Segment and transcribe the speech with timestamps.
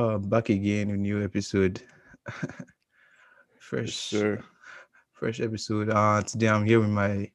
[0.00, 1.82] Uh, back again, a new episode.
[3.60, 4.42] fresh, sir.
[5.12, 5.90] fresh episode.
[5.90, 7.30] Uh, today I'm here with my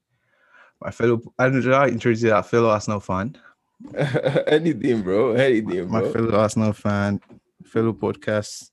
[0.82, 1.22] my fellow.
[1.38, 3.38] I don't know to introduce you, that fellow Arsenal fan.
[4.48, 5.34] Anything, bro.
[5.34, 6.12] Anything, My bro.
[6.12, 7.22] fellow Arsenal fan,
[7.66, 8.72] fellow podcast.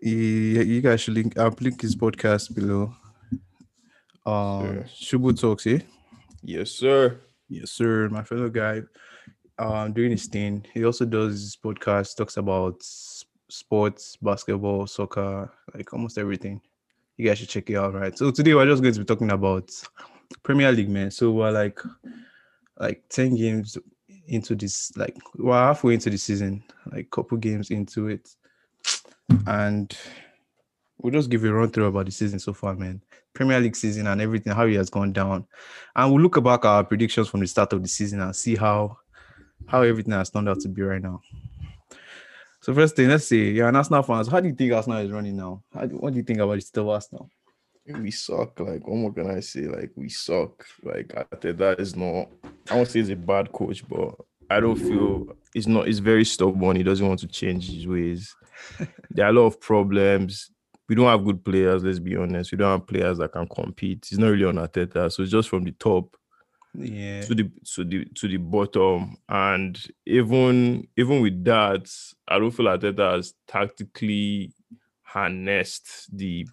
[0.00, 1.38] You, you guys should link.
[1.38, 2.94] I'll link his podcast below.
[4.24, 5.80] Um, Shubu talks, eh?
[6.42, 7.20] Yes, sir.
[7.46, 8.08] Yes, sir.
[8.08, 8.80] My fellow guy,
[9.60, 10.64] um, doing his thing.
[10.72, 12.82] He also does his podcast, talks about
[13.48, 16.60] sports, basketball, soccer, like almost everything.
[17.18, 18.16] You guys should check it out, right?
[18.16, 19.70] So today we're just going to be talking about
[20.42, 21.10] Premier League, man.
[21.10, 21.78] So we're like,
[22.78, 23.76] like ten games
[24.28, 28.34] into this, like we're halfway into the season, like couple games into it,
[29.46, 29.94] and
[30.98, 33.02] we'll just give you a run through about the season so far, man.
[33.34, 35.46] Premier League season and everything, how it has gone down
[35.94, 38.96] and we'll look back our predictions from the start of the season and see how
[39.66, 41.20] how everything has turned out to be right now.
[42.62, 43.52] So first thing, let's see.
[43.52, 44.28] You're an Arsenal fans.
[44.28, 45.62] How do you think Arsenal is running now?
[45.72, 47.30] How do, what do you think about the state of Arsenal?
[47.86, 48.60] We suck.
[48.60, 49.62] Like, what more can I say?
[49.62, 50.64] Like, we suck.
[50.82, 52.28] Like, I think that is not.
[52.70, 54.14] I won't say he's a bad coach, but
[54.50, 55.86] I don't feel he's not.
[55.86, 56.76] He's very stubborn.
[56.76, 58.34] He doesn't want to change his ways.
[59.10, 60.50] there are a lot of problems.
[60.88, 61.82] We don't have good players.
[61.82, 62.52] Let's be honest.
[62.52, 64.06] We don't have players that can compete.
[64.08, 65.10] He's not really on Arteta.
[65.10, 66.16] So it's just from the top
[66.74, 69.16] Yeah, to the to the to the bottom.
[69.28, 71.90] And even even with that,
[72.28, 74.52] I don't feel Arteta has tactically
[75.02, 76.46] harnessed the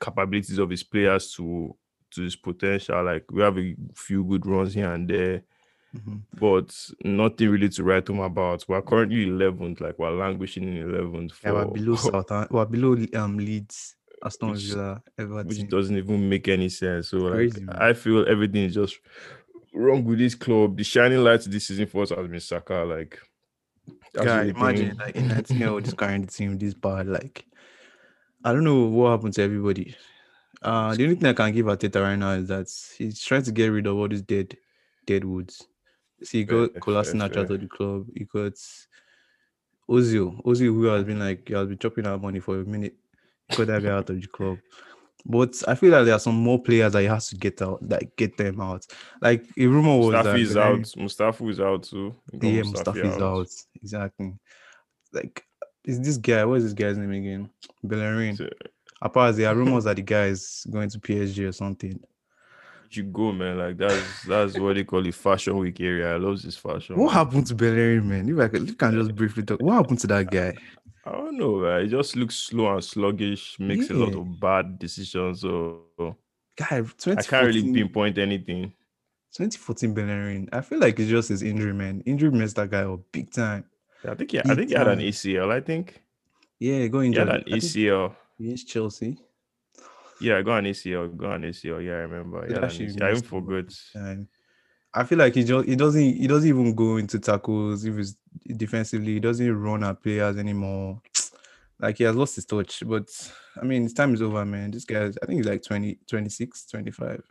[0.00, 1.74] capabilities of his players to
[2.12, 3.02] to his potential.
[3.04, 5.42] Like we have a few good runs here and there,
[5.96, 6.20] Mhm.
[6.38, 6.72] but
[7.04, 8.64] nothing really to write home about.
[8.68, 12.56] We're currently 11th, like we're languishing in 11th yeah we're below Southampton.
[12.56, 15.68] We're below um Leeds, Aston Which- Villa, which Everton.
[15.68, 17.08] doesn't even make any sense.
[17.08, 17.66] So like Crazy.
[17.68, 19.00] I feel everything is just
[19.74, 20.76] wrong with this club.
[20.76, 22.84] The shining light this season for us has been Saka.
[22.84, 23.18] Like
[24.14, 24.96] imagine thing.
[24.96, 27.08] like in 19 year just carrying the team this bad.
[27.08, 27.44] Like
[28.44, 29.94] I don't know what happened to everybody.
[30.62, 33.52] Uh the only thing I can give Arteta right now is that he's trying to
[33.52, 34.56] get rid of all these dead
[35.06, 35.66] dead woods.
[36.22, 38.06] See, he got Kolasinac out of the club.
[38.14, 38.54] He got
[39.90, 40.42] Ozil.
[40.44, 42.94] Ozil, who has been like, he has been chopping out money for a minute.
[43.48, 44.58] He got that guy out of the club.
[45.26, 47.80] But I feel like there are some more players that he has to get out,
[47.88, 48.84] like get them out.
[49.22, 50.96] Like a rumor was that Mustafi is Bellerin- out.
[50.96, 52.14] Mustafa is out too.
[52.32, 53.48] Yeah, Mustafi is out.
[53.76, 54.34] Exactly.
[55.12, 55.44] Like,
[55.84, 56.44] is this guy?
[56.44, 57.50] What is this guy's name again?
[57.82, 58.36] Bellerin.
[58.36, 58.48] So,
[59.00, 61.98] Apart, there are rumors that the guy is going to PSG or something.
[62.90, 63.58] you go, man.
[63.58, 66.14] Like that's that's what they call it fashion week area.
[66.14, 66.96] I love this fashion.
[66.96, 68.28] What happened to Bellerin, man?
[68.28, 70.52] If I could, if you can just briefly talk, what happened to that guy?
[71.06, 71.64] I don't know.
[71.76, 75.42] It just looks slow and sluggish, makes a lot of bad decisions.
[75.42, 75.82] So
[76.56, 78.72] Guy, I can't really pinpoint anything.
[79.32, 80.48] 2014 Bellerin.
[80.52, 82.02] I feel like it's just his injury, man.
[82.06, 83.64] Injury messed that guy up big time.
[84.08, 85.50] I think he, I think he had an ACL.
[85.50, 86.00] I think
[86.60, 88.14] Yeah, going he had an ACL.
[88.38, 89.18] against Chelsea.
[90.20, 91.84] Yeah, go on ACL, go on ACL.
[91.84, 92.46] Yeah, I remember.
[92.48, 93.74] Yeah, I even forgot.
[93.94, 94.28] And
[94.94, 98.14] I feel like he just he doesn't he doesn't even go into tackles if it's
[98.56, 99.14] defensively.
[99.14, 101.00] He doesn't run at players anymore.
[101.80, 102.84] Like he has lost his touch.
[102.86, 103.08] But
[103.60, 104.70] I mean, his time is over, man.
[104.70, 107.22] This guy, I think he's like 20, 26, 25.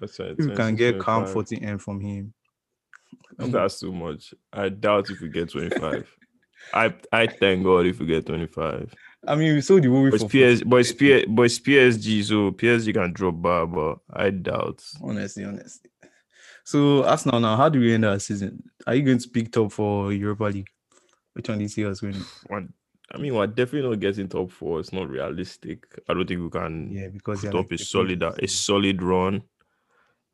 [0.00, 0.28] That's right.
[0.30, 1.32] You can 26, get calm 25.
[1.32, 2.32] 40 M from him.
[3.38, 4.32] That's too much.
[4.52, 6.08] I doubt if we get 25.
[6.72, 8.94] I I thank God if we get 25.
[9.26, 12.24] I mean, we saw the movie But for PS, but, it's PS, but it's PSG,
[12.24, 14.82] so PSG can drop bar, but I doubt.
[15.02, 15.90] honestly, honestly.
[16.68, 18.62] So Arsenal now, how do we end our season?
[18.86, 20.68] Are you going to pick top for Europa League?
[21.32, 22.20] Which one do you see us winning?
[22.46, 22.74] One,
[23.10, 24.78] I mean, we're definitely not getting top four.
[24.78, 25.86] It's not realistic.
[26.06, 29.44] I don't think we can Yeah, because put up like a solid a solid run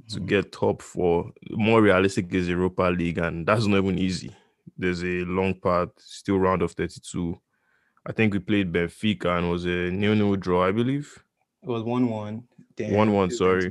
[0.09, 0.27] to Mhm.
[0.27, 1.31] get top four.
[1.51, 4.35] More realistic is Europa League, and that's not even easy.
[4.77, 7.41] There's a long part, still round of 32.
[8.05, 11.17] I think we played Benfica and it was a nil-nil draw, I believe.
[11.63, 12.49] It was one one.
[12.77, 13.71] One one, sorry.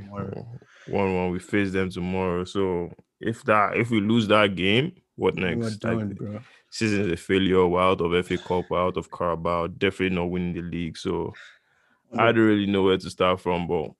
[0.88, 1.30] One one.
[1.30, 2.44] We face them tomorrow.
[2.44, 5.76] So if that if we lose that game, what next?
[5.76, 7.66] Done, season is a failure.
[7.66, 10.98] We're out of FA Cup, we're out of Carabao, definitely not winning the league.
[10.98, 11.32] So
[12.12, 13.66] I don't really know where to start from.
[13.66, 13.92] But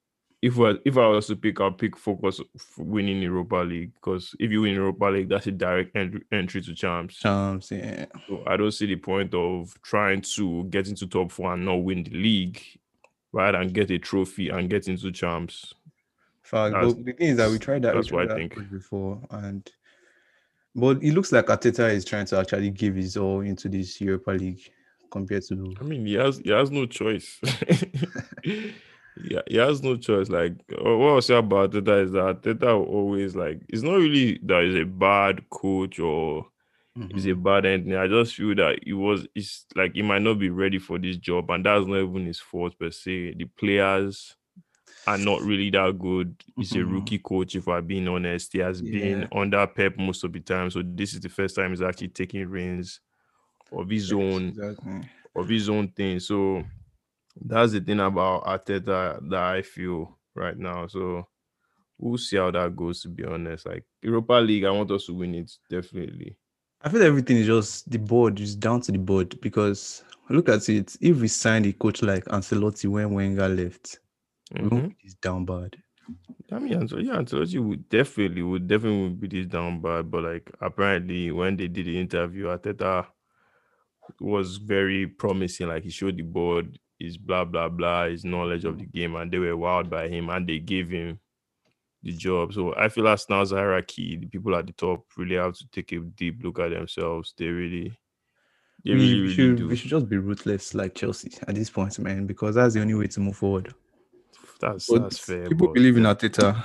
[0.42, 2.40] if I if I was to pick, I'll pick focus
[2.76, 6.75] winning Europa League because if you win Europa League, that's a direct entry, entry to
[6.75, 7.16] champs.
[7.16, 8.06] Champs, yeah.
[8.28, 11.76] So I don't see the point of trying to get into top four and not
[11.76, 12.60] win the league,
[13.32, 15.72] rather than get a trophy and get into champs.
[16.44, 17.94] Fact, That's- but the thing is that we tried that.
[17.94, 18.70] we that's what I think.
[18.70, 19.69] before, and
[20.75, 24.32] but it looks like Arteta is trying to actually give his all into this Europa
[24.32, 24.70] League
[25.11, 27.41] compared to I mean, he has he has no choice.
[28.44, 30.29] yeah, he has no choice.
[30.29, 34.64] Like what I say about Teta is that Teta always like it's not really that
[34.64, 36.46] he's a bad coach or
[36.96, 37.43] It's a mm-hmm.
[37.43, 37.96] bad ending.
[37.96, 41.17] I just feel that it was it's like he might not be ready for this
[41.17, 43.35] job, and that's not even his fault per se.
[43.38, 44.37] The players
[45.06, 46.34] are not really that good.
[46.56, 46.92] He's a Mhm.
[46.92, 48.52] rookie coach, if I'm being honest.
[48.52, 49.28] He has been Yeah.
[49.32, 50.70] under Pep most of the time.
[50.70, 53.00] So this is the first time he's actually taking reins
[53.72, 55.00] of his own Exactly.
[55.36, 56.20] of his own thing.
[56.20, 56.64] So
[57.40, 60.86] that's the thing about Arteta that I feel right now.
[60.86, 61.26] So
[61.98, 63.02] we'll see how that goes.
[63.02, 66.36] To be honest, like Europa League, I want us to win it definitely.
[66.82, 70.68] I feel everything is just the board is down to the board because look at
[70.68, 70.96] it.
[71.00, 73.98] If we signed a coach like Ancelotti when Wenger left,
[74.62, 74.70] Mhm.
[74.70, 75.76] won't this down bad.
[76.52, 80.50] I mean, yeah, Ancelotti would definitely would definitely would be this down bad, but like
[80.60, 83.06] apparently when they did the interview, Arteta
[84.20, 85.68] was very promising.
[85.68, 89.30] Like he showed the board his blah blah blah, his knowledge of the game, and
[89.32, 91.18] they were wowed by him, and they gave him
[92.02, 92.54] the job.
[92.54, 95.92] So I feel as now's hierarchy, the people at the top really have to take
[95.92, 97.34] a deep look at themselves.
[97.38, 97.98] They really,
[98.84, 99.68] they we, really, really should do.
[99.68, 102.94] we should just be ruthless like Chelsea at this point, man, because that's the only
[102.94, 103.74] way to move forward.
[104.60, 105.46] That's But that's fair.
[105.48, 106.62] people but- believe in Arteta.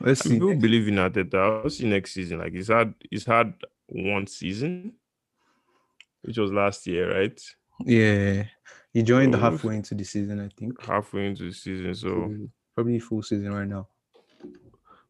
[0.00, 0.30] Let's see.
[0.30, 1.62] people believe in Arteta.
[1.64, 2.38] I'll see next season.
[2.38, 3.54] Like he's had he's had
[3.86, 4.92] one season,
[6.22, 7.40] which was last year, right?
[7.84, 8.44] Yeah,
[8.92, 10.80] he joined So- halfway into the season, I think.
[10.84, 12.34] Halfway into the season, so
[12.74, 13.88] probably full season right now.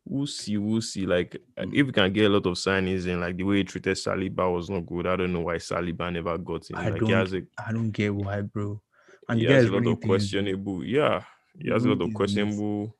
[0.07, 0.57] we'll see.
[0.59, 1.07] We'll see.
[1.07, 3.65] Like uh, if we can get a lot of signings in, like the way he
[3.65, 5.07] treated Saliba was not good.
[5.07, 6.77] I don't know why Saliba never got in.
[6.77, 8.81] I Like don't he has a I don't get why, bro.
[9.29, 10.85] And he has a lot of questionable.
[10.85, 11.25] Yeah,
[11.59, 12.95] he has a lot of questionable.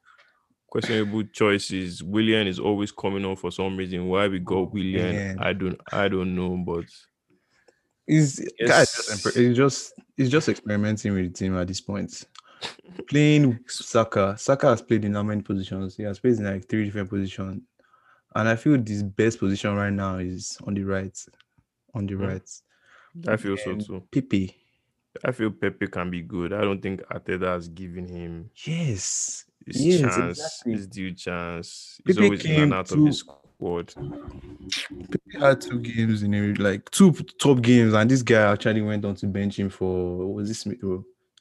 [0.69, 2.03] Questionable choices.
[2.03, 4.07] Willian is always coming on for some reason.
[4.09, 5.39] Why we got Willian.
[5.39, 6.57] I don't, I don't know.
[6.57, 6.87] But
[8.07, 12.25] He's guys just he's just he's just experimenting with the team at this point.
[13.09, 15.97] Playing Saka, Saka has played in how many positions?
[15.97, 17.63] He has played in like three different positions,
[18.35, 21.17] and I feel this best position right now is on the right,
[21.95, 22.29] on the Mm.
[22.29, 22.51] right.
[23.29, 24.03] I feel so And too.
[24.11, 24.55] Pepe,
[25.25, 26.53] I feel Pepe can be good.
[26.53, 30.73] I don't think Arteta has given him yes, his Yes, chance, exactly.
[30.73, 32.01] his due chance.
[32.07, 33.95] He's Pepe always in and out of to- the squad.
[35.11, 39.05] Pepe had two games in a like two top games, and this guy actually went
[39.05, 40.67] on to bench him for what was this?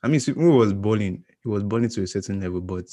[0.04, 1.24] I mean, Smith was balling.
[1.42, 2.86] He was balling to a certain level, but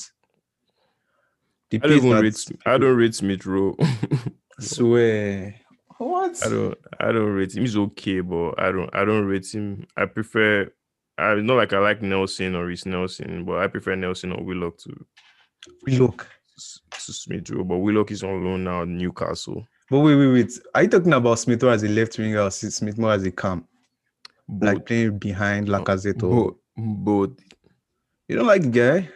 [1.71, 2.47] the I don't that- rate.
[2.67, 3.77] I don't rate Smith Rowe.
[4.61, 5.60] swear.
[6.01, 6.41] What?
[6.45, 6.79] I don't.
[6.99, 7.61] I don't rate him.
[7.61, 8.89] He's okay, but I don't.
[8.95, 9.87] I don't rate him.
[9.99, 10.73] I prefer.
[11.19, 14.79] I not like I like Nelson or Reiss Nelson, but I prefer Nelson or Willock
[14.79, 15.07] to
[15.87, 16.27] Look.
[16.57, 17.65] to Smith Rowe.
[17.65, 19.67] But Willock is on loan now, Newcastle.
[19.91, 20.59] But wait, wait, wait.
[20.75, 23.31] Are you talking about Smith Rowe as a left winger or Smith Rowe as a
[23.31, 23.67] cam?
[24.49, 27.31] Both, Like playing behind Lacazette or both, both.
[28.27, 29.09] you don't like the guy?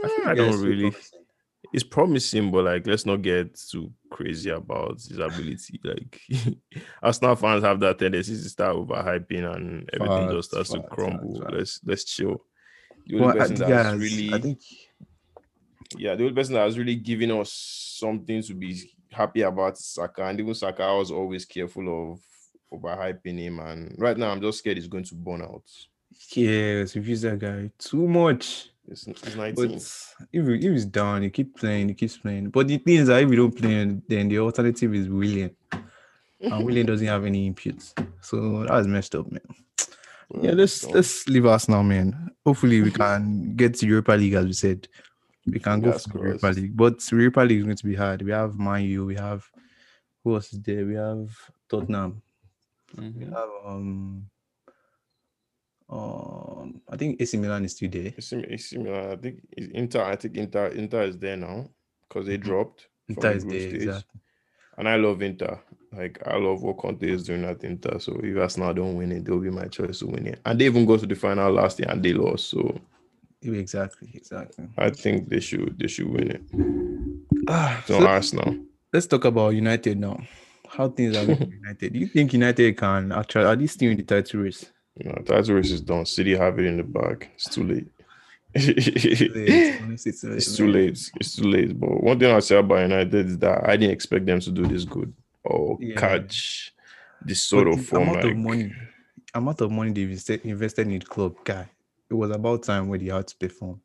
[0.00, 0.94] Think I don't really.
[1.72, 5.80] It's promising, but like let's not get too crazy about his ability.
[5.82, 6.20] Like
[7.02, 11.42] Arsenal fans have that tendency to start overhyping and everything just starts to crumble.
[11.50, 12.44] Let's let's chill.
[13.06, 14.60] The only Well, I, person uh, that's guys, really I think
[15.96, 19.86] yeah, the only person that has really given us something to be happy about is
[19.86, 20.24] Saka.
[20.24, 22.20] And even Saka I was always careful of
[22.72, 23.60] overhyping him.
[23.60, 25.64] And right now I'm just scared he's going to burn out.
[26.34, 28.71] yes, if use that guy too much.
[28.88, 29.54] It's, it's 19.
[29.54, 32.50] But if if he's down, he keep playing, he keeps playing.
[32.50, 35.54] But the thing is that if you don't play, then the alternative is Willian.
[36.40, 37.92] And Willian doesn't have any inputs.
[38.20, 39.42] So that was messed up, man.
[40.40, 42.30] Yeah, let's So, let's leave us now, man.
[42.44, 44.88] Hopefully we can get to Europa League as we said.
[45.46, 46.46] We can go Fingers for Europa.
[46.48, 46.76] League.
[46.76, 48.22] But Europa League is going to be hard.
[48.22, 49.44] We have Man U, we have
[50.24, 50.86] who else is there?
[50.86, 51.30] We have
[51.68, 52.22] Tottenham.
[52.96, 53.32] We mhm.
[53.32, 54.26] have um
[55.92, 58.12] um I think AC Milan is still there.
[58.18, 58.72] Sim- it's.
[58.74, 60.02] I think Inter.
[60.02, 61.68] I think Inter Inter is there now
[62.08, 62.88] because they dropped.
[63.08, 64.20] Inter is there, exactly.
[64.78, 65.60] And I love Inter.
[65.92, 67.98] Like I love what Conte is doing at Inter.
[67.98, 70.40] So if Arsenal don't win it, they'll be my choice to win it.
[70.46, 72.48] And they even go to the final last year and they lost.
[72.48, 72.80] So
[73.42, 74.68] Exactly, exactly.
[74.78, 76.42] I think they should they should win it.
[77.48, 78.56] Ah, So so Arsenal.
[78.92, 80.18] let's talk about United now.
[80.68, 81.92] How things are going United.
[81.92, 84.72] Do you think United can actually are they still in the title race?
[84.96, 86.04] You know, title race is done.
[86.06, 87.28] City have it in the bag.
[87.34, 87.88] It's too late.
[88.54, 91.10] It's too late.
[91.20, 91.78] It's too late.
[91.78, 94.66] But one thing I say about United is that I didn't expect them to do
[94.66, 95.12] this good
[95.44, 95.96] or Yeah.
[95.98, 96.72] catch
[97.24, 98.02] this sort But of form.
[98.08, 98.72] amount Like, of money,
[99.34, 101.68] amount of money invested, invested in the club, guy.
[102.10, 103.80] It was about time where they had to perform,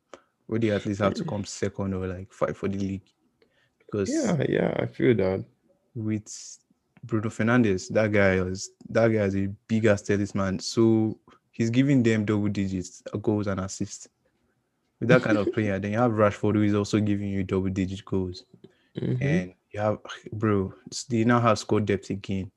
[0.47, 3.01] where they at least have to come second or like fight for the league.
[3.79, 5.45] Because yeah, yeah, I feel that.
[5.95, 6.57] with
[7.07, 10.59] Bruno Fernandes, that guy is that guy is a big ass talisman.
[10.59, 11.17] So
[11.51, 14.07] he's giving them double digits goals and assists.
[14.99, 17.69] With that kind of player, then you have Rashford who is also giving you double
[17.69, 18.43] digit goals.
[18.97, 19.21] Mhm.
[19.21, 19.99] And you have
[20.33, 20.73] bro,
[21.09, 22.51] they now have score depth again.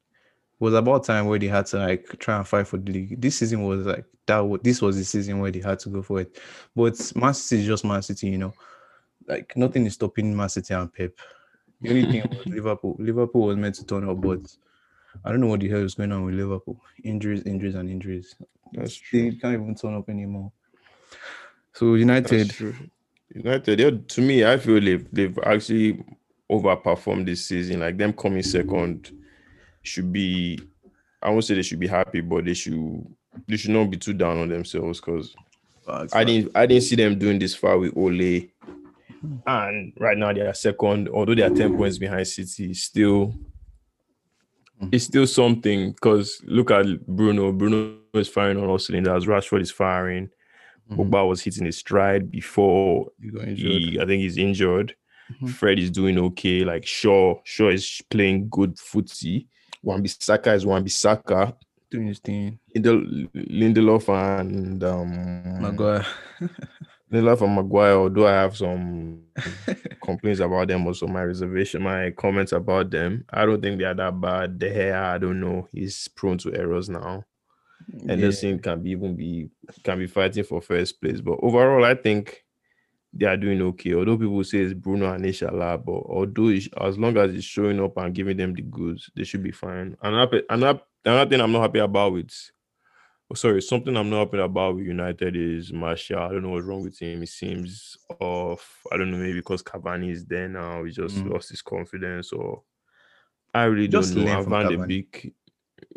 [0.59, 3.21] was about time where they had to like try and fight for the league.
[3.21, 4.61] This season was like that.
[4.63, 6.39] This was the season where they had to go for it.
[6.77, 8.53] But Man City is just Man City, you know.
[9.27, 11.13] Like nothing is stopping Man City and Pep.
[11.81, 12.97] The only thing was Liverpool.
[12.99, 14.41] Liverpool was meant to turn up, but
[15.25, 16.81] I don't know what the hell is going on with Liverpool.
[17.05, 18.35] Injuries, injuries, and injuries.
[18.73, 19.39] That's They true.
[19.41, 20.53] can't even turn up anymore.
[21.73, 22.55] So United,
[23.35, 26.05] United, to me, I feel they've they've actually
[26.51, 27.81] overperformed this season.
[27.81, 29.11] Like them coming second
[29.83, 30.61] should be.
[31.23, 33.07] I won't say they should be happy, but they should
[33.47, 35.35] they should not be too down on themselves because
[36.13, 38.49] I didn't I didn't see them doing this far with Ole.
[39.47, 43.35] And right now they are second, although they are 10 points behind City, still
[44.93, 47.53] it's still something because look at Bruno.
[47.53, 49.27] Bruno is firing on all cylinders.
[49.27, 50.31] Rashford is firing.
[50.91, 51.29] Mhm.
[51.29, 53.71] Was hitting his stride before You got injured.
[53.71, 54.95] he, I think he's injured.
[55.41, 55.51] Mhm.
[55.51, 56.65] Fred is doing okay.
[56.65, 59.47] Like Shaw, Shaw is playing good footy.
[59.83, 61.55] Wan Bissaka is Wan Bissaka.
[61.91, 62.59] doing his thing.
[62.77, 66.07] Lindel- Lindelof and um, Maguire.
[67.13, 67.95] Lindelof and Maguire.
[67.95, 69.23] Although I have some
[70.05, 73.25] complaints about them, also my reservation, my comments about them.
[73.31, 74.59] I don't think they are that bad.
[74.59, 75.69] De Gea, I don't know.
[75.73, 77.25] He's prone to errors now.
[78.07, 79.51] Henderson can be even be
[79.83, 81.21] can be fighting for first place.
[81.21, 82.45] But overall, I think
[83.13, 83.95] they are doing okay.
[83.95, 87.97] Although people say it's Bruno and Inshallah, but although as long as it's showing up
[87.97, 89.97] and giving them the goods, they should be fine.
[90.03, 92.31] And another another thing I'm not happy about with
[93.31, 96.19] oh, sorry, something I'm not happy about with United is Martial.
[96.19, 97.21] I don't know what's wrong with him.
[97.21, 98.81] He seems off.
[98.93, 100.85] I don't know, maybe because Cavani is there now.
[100.85, 101.31] He just Mm.
[101.33, 102.63] lost his confidence, or
[103.55, 104.39] I really Just don't know.
[104.39, 104.87] And Van de.
[104.87, 105.35] Beek,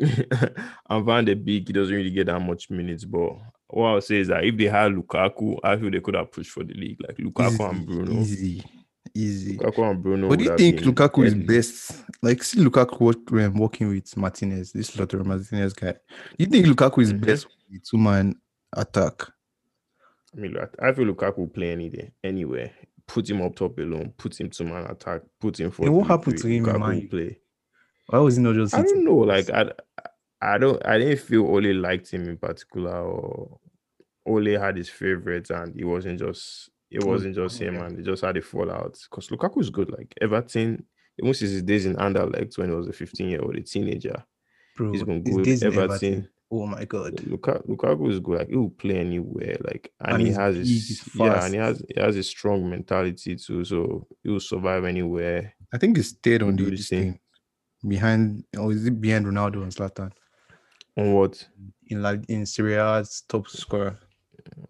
[0.90, 3.04] and Van de Beek, he doesn't really get that much minutes.
[3.04, 3.36] But
[3.68, 6.50] what I'll say is that if they had Lukaku, I feel they could have pushed
[6.50, 7.00] for the league.
[7.00, 8.20] Like Lukaku and Bruno.
[8.20, 8.64] Easy,
[9.14, 9.56] easy.
[9.58, 10.28] Lukaku and Bruno.
[10.28, 12.04] But do you think Lukaku is best?
[12.22, 15.92] Like, see Lukaku um, working with Martinez, this Lautaro Martinez guy.
[15.92, 15.98] Do
[16.38, 17.20] you think Lukaku is Mhm.
[17.26, 18.34] best with two man
[18.76, 19.22] attack?
[20.36, 22.72] I mean, I feel Lukaku will play any day, anywhere.
[23.06, 24.12] Put him up top alone.
[24.16, 25.22] Put him to man attack.
[25.40, 25.84] Put him for.
[25.84, 27.38] Then what happened to him Lukaku Man play.
[28.08, 29.16] Why was he not just I don't know.
[29.16, 29.70] Like I,
[30.40, 30.84] I don't.
[30.84, 33.58] I didn't feel Ole liked him in particular, or
[34.26, 36.70] Ole had his favorites, and he wasn't just.
[36.94, 38.98] It was wasn't mm, just him, and they just had a fallout.
[39.10, 39.90] Because Lukaku is good.
[39.90, 40.84] Like Everton,
[41.18, 44.24] even since his days in Anderlecht when he was a 15 year old, a teenager,
[44.76, 45.48] Bro, he's been good.
[45.48, 45.82] Everton.
[45.82, 46.28] Everton.
[46.50, 47.16] Oh my god.
[47.16, 48.38] Lukaku, Lukaku is good.
[48.38, 49.56] Like he will play anywhere.
[49.64, 53.36] Like and, And he has his yeah, and he has he has a strong mentality
[53.36, 53.64] too.
[53.64, 55.54] So he will survive anywhere.
[55.72, 57.18] I think he stayed on the thing
[57.86, 60.12] behind, or is it behind Ronaldo and Zlatan
[60.96, 61.46] On what?
[61.88, 63.98] in like in Serie A's top scorer?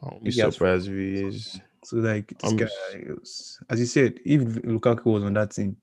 [0.03, 1.61] I'll be surprised if he is.
[1.85, 2.67] So like this I'm guy,
[3.09, 5.77] was, as you said, if Lukaku was on that team,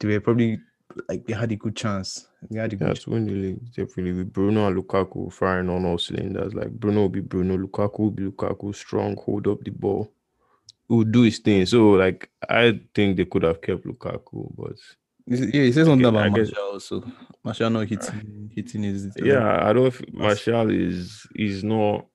[0.00, 0.60] they were probably
[1.08, 2.28] like they had a good chance.
[2.50, 5.70] They had a Yeah, good to win the league, definitely with Bruno and Lukaku firing
[5.70, 6.54] on all cylinders.
[6.54, 10.12] Like Bruno will be Bruno, Lukaku will be Lukaku, strong, hold up the ball,
[10.88, 11.64] will do his thing.
[11.66, 14.76] So like I think they could have kept Lukaku, but
[15.26, 17.04] Yeah, he says something about guess- Martial also.
[17.42, 20.12] Martial not hitting hitting his yeah, I don't.
[20.14, 22.06] Martial is is not.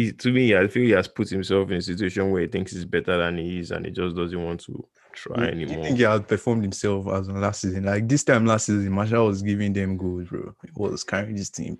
[0.00, 2.72] He, to me, I feel he has put himself in a situation where he thinks
[2.72, 5.50] he's better than he is, and he just doesn't want to try anymore.
[5.50, 5.84] I anymore.
[5.84, 7.84] think he outperformed himself as on last season.
[7.84, 10.54] Like this time last season, Martial was giving them goals, bro.
[10.64, 11.78] He was carrying this team.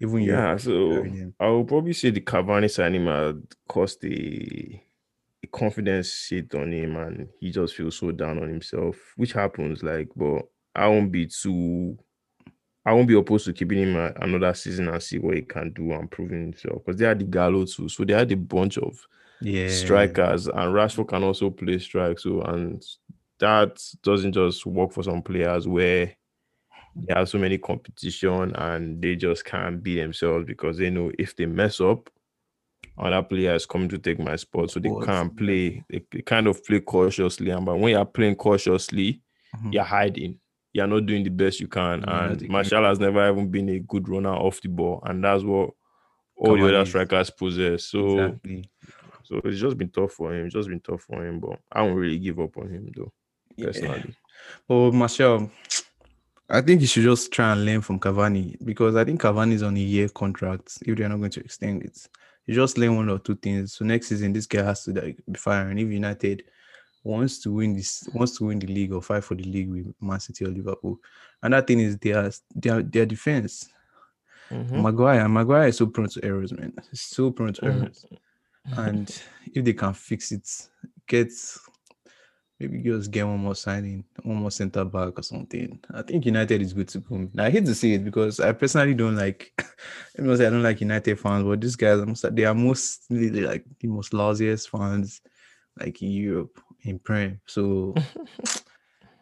[0.00, 1.04] Even you Yeah, so.
[1.40, 4.82] I will probably say the Cavani signing had cost a,
[5.42, 9.82] a confidence hit on him, and he just feels so down on himself, which happens.
[9.82, 10.42] Like, but
[10.74, 11.98] I won't be too.
[12.86, 15.72] I won't be opposed to keeping him a- another season and see what he can
[15.72, 18.78] do and proving himself because they had the Gallo too, so they had a bunch
[18.78, 18.98] of
[19.40, 22.18] Yeah, strikers, and Rashford can also play strike.
[22.20, 22.82] So, and
[23.40, 26.14] that doesn't just work for some players where
[26.96, 31.36] they have so many competition and they just can't be themselves because they know if
[31.36, 32.08] they mess up,
[32.98, 34.70] other player is coming to take my spot.
[34.70, 35.84] So they can't play.
[35.90, 39.20] They, they kind of play cautiously, and but when you're playing cautiously,
[39.54, 39.72] Mhm.
[39.74, 40.38] you're hiding.
[40.76, 42.04] You're not doing the best you can.
[42.06, 45.42] Yeah, and Martial has never even been a good runner off the ball, and that's
[45.42, 45.70] what
[46.36, 47.84] all the other strikers possess.
[47.84, 48.18] So.
[48.18, 48.70] exactly.
[49.24, 50.44] So it's just been tough for him.
[50.44, 53.10] It's just been tough for him, but I won't really give up on him though.
[53.56, 53.66] Yeah.
[53.66, 54.14] Personally,
[54.68, 55.50] But Martial,
[56.48, 59.62] I think you should just try and learn from Cavani because I think Cavani is
[59.62, 60.78] on a year contract.
[60.82, 62.06] If they're not going to extend it,
[62.44, 63.72] you just learn one or two things.
[63.72, 65.78] So next season, this guy has to like be firing.
[65.78, 66.44] If United
[67.06, 69.94] wants to win this, wants to win the league or fight for the league with
[70.00, 70.98] Man City or Liverpool,
[71.42, 73.68] and that thing is their their their defense.
[74.50, 74.82] Mhm.
[74.82, 76.72] Maguire, Maguire is so prone to errors, man.
[76.90, 77.82] He's so prone to Mhm.
[77.82, 78.06] errors.
[78.76, 79.22] And
[79.54, 80.68] if they can fix it,
[81.06, 81.32] get
[82.58, 85.78] Maybe just get one more signing, one more center back or something.
[85.92, 87.28] I think United is good to go.
[87.34, 89.52] Now, I hate to say it because I personally don't like.
[90.18, 93.88] I mean, I don't like United fans, but these guys, they are mostly like the
[93.88, 95.20] most lousiest fans,
[95.78, 97.40] like in Europe in Prem.
[97.46, 97.94] So,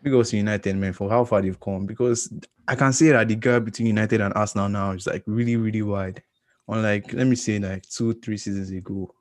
[0.03, 1.87] because United, man, for how far they've come.
[1.87, 2.33] Because
[2.69, 5.83] I can say that the gap between United and Arsenal now is like really, really
[5.83, 6.23] wide.
[6.69, 9.15] Unlike, let me say, like two, three seasons ago,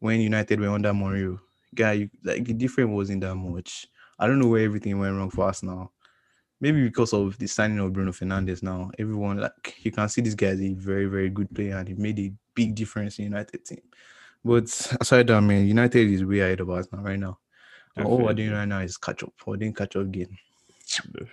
[0.00, 1.38] when United were under Mourinho
[1.74, 3.86] guy, like the difference wasn't that much.
[4.18, 5.90] I don't know where everything went wrong for us now.
[6.60, 10.34] Maybe because of the signing of Bruno Fernandes now, everyone like you can see this
[10.34, 13.64] guy is a very, very good player and he made a big difference in United
[13.64, 13.82] team.
[14.44, 14.64] But
[15.00, 17.38] aside that, man, United is way ahead of us now right now.
[18.02, 19.32] All we're doing right now is catch up.
[19.46, 20.36] We're doing catch up game.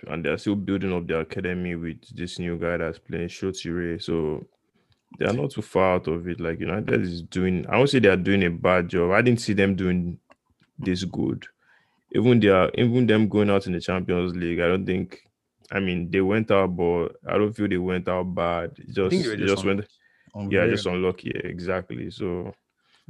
[0.06, 4.02] And they're still building up their academy with this new guy that's playing Shotsure.
[4.02, 4.46] So
[5.18, 6.40] they are not too far out of it.
[6.40, 9.10] Like United is doing, I won't say they are doing a bad job.
[9.10, 10.18] I didn't see them doing
[10.78, 11.46] this good.
[12.14, 15.22] Even they are even them going out in the Champions League, I don't think.
[15.70, 18.76] I mean, they went out, but I don't feel they went out bad.
[18.90, 19.86] Just, just, just went,
[20.50, 21.32] yeah, just unlucky.
[21.34, 22.10] Yeah, exactly.
[22.10, 22.52] So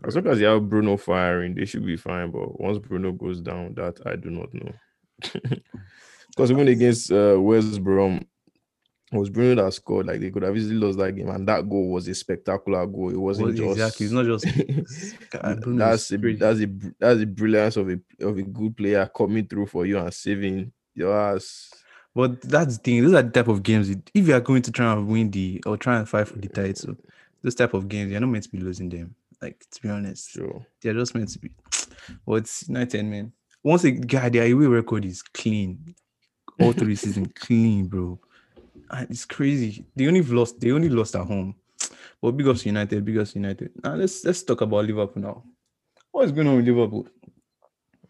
[0.04, 2.30] as long as they have Bruno firing, they should be fine.
[2.30, 4.72] But once Bruno goes down, that I do not know.
[6.34, 8.18] Because even against uh, West Brom,
[9.12, 10.06] it was Bruno that scored.
[10.06, 13.10] Like they could have easily lost that game, and that goal was a spectacular goal.
[13.10, 14.06] It wasn't well, just exactly.
[14.06, 14.44] It's not just
[15.76, 16.66] that's a, that's a
[16.98, 20.72] that's the brilliance of a of a good player coming through for you and saving
[20.94, 21.70] your ass.
[22.14, 23.02] But that's the thing.
[23.02, 23.90] Those are the type of games.
[23.90, 26.48] If you are going to try and win the or try and fight for the
[26.48, 26.96] title,
[27.42, 29.14] those type of games you're not meant to be losing them.
[29.42, 30.64] Like to be honest, sure.
[30.80, 31.50] they're just meant to be.
[32.26, 33.32] But it's United, man.
[33.62, 35.94] Once a guy, their away record is clean.
[36.60, 38.18] All three seasons clean, bro
[39.08, 39.84] it's crazy.
[39.96, 40.60] They only lost.
[40.60, 41.54] They only lost at home.
[42.20, 43.04] But big ups United.
[43.04, 43.70] Big ups United.
[43.82, 45.42] Now let's let's talk about Liverpool now.
[46.10, 47.08] What is going on with Liverpool?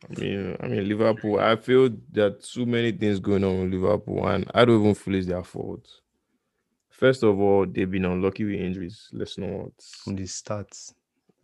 [0.04, 1.38] I mean, I mean Liverpool.
[1.38, 4.94] I feel there are too many things going on with Liverpool, and I don't even
[4.94, 5.88] feel it's their fault.
[6.90, 9.08] First of all, they've been unlucky with injuries.
[9.12, 9.72] Let's not
[10.04, 10.92] from the stats.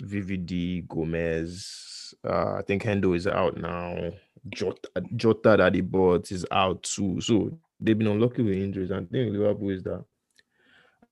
[0.02, 2.14] VVD, Gomez.
[2.24, 4.12] Uh, I think Hendo is out now.
[4.48, 7.20] Jota, Jota that he bought is out too.
[7.20, 8.90] So they've been unlucky with injuries.
[8.90, 10.04] And thing with Liverpool is that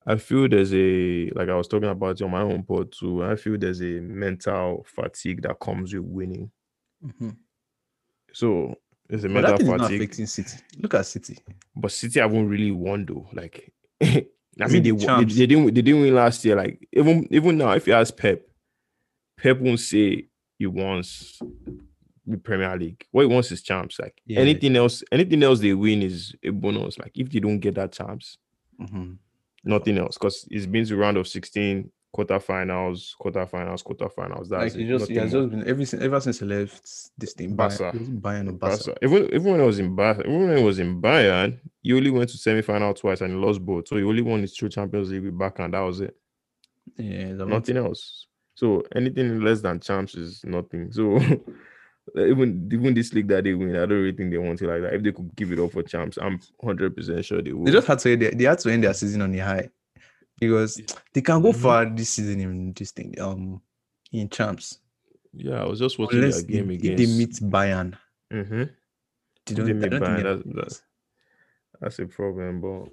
[0.07, 3.25] I feel there's a like I was talking about on my own part too.
[3.25, 6.51] I feel there's a mental fatigue that comes with winning.
[7.05, 7.31] Mm-hmm.
[8.33, 8.77] So
[9.09, 9.79] there's a mental fatigue.
[9.79, 10.59] Not affecting City.
[10.79, 11.39] Look at City.
[11.75, 13.29] But City haven't really won though.
[13.33, 13.73] Like
[14.61, 16.57] I mean, they, they, they didn't they didn't win last year.
[16.57, 18.43] Like even even now, if you ask Pep,
[19.37, 21.41] Pep won't say he wants
[22.27, 23.07] the Premier League.
[23.11, 23.99] What he wants is champs.
[23.99, 24.41] Like yeah.
[24.41, 26.99] anything else, anything else they win is a bonus.
[26.99, 28.39] Like if they don't get that champs,
[28.81, 29.13] mm-hmm.
[29.65, 30.17] nothing else.
[30.17, 34.49] Because it's been to round of 16, quarterfinals, quarterfinals, quarterfinals.
[34.49, 36.83] That's like it just yeah, just been ever since ever since he left
[37.19, 37.55] this thing.
[37.55, 38.85] Barca, Bayern or Barca.
[38.85, 38.95] Barca.
[39.03, 42.11] Even even when I was in Bayern, even when I was in Bayern, he only
[42.11, 43.89] went to semi-final twice and lost both.
[43.89, 46.17] So he only won his true Champions League with Barca, and that was it.
[46.97, 48.27] Yeah, nothing else.
[48.57, 50.91] So anything less than champs is nothing.
[50.91, 51.19] So
[52.17, 54.81] even even this league that they win, I don't really think they want it like
[54.81, 54.95] that.
[54.95, 57.67] If they could give it up for champs, I'm hundred percent sure they would.
[57.67, 59.69] They just had to they, they had to end their season on a high
[60.41, 60.81] because
[61.13, 61.61] they can go mm-hmm.
[61.61, 63.61] far this season in this thing um
[64.11, 64.79] in champs.
[65.35, 66.97] Yeah, I was just watching Unless their game against.
[66.97, 67.99] They meet Bayern.
[68.33, 68.63] Mm-hmm.
[69.45, 70.23] They don't, they meet Bayern.
[70.23, 70.83] That's, that's,
[71.79, 72.89] that's a problem, but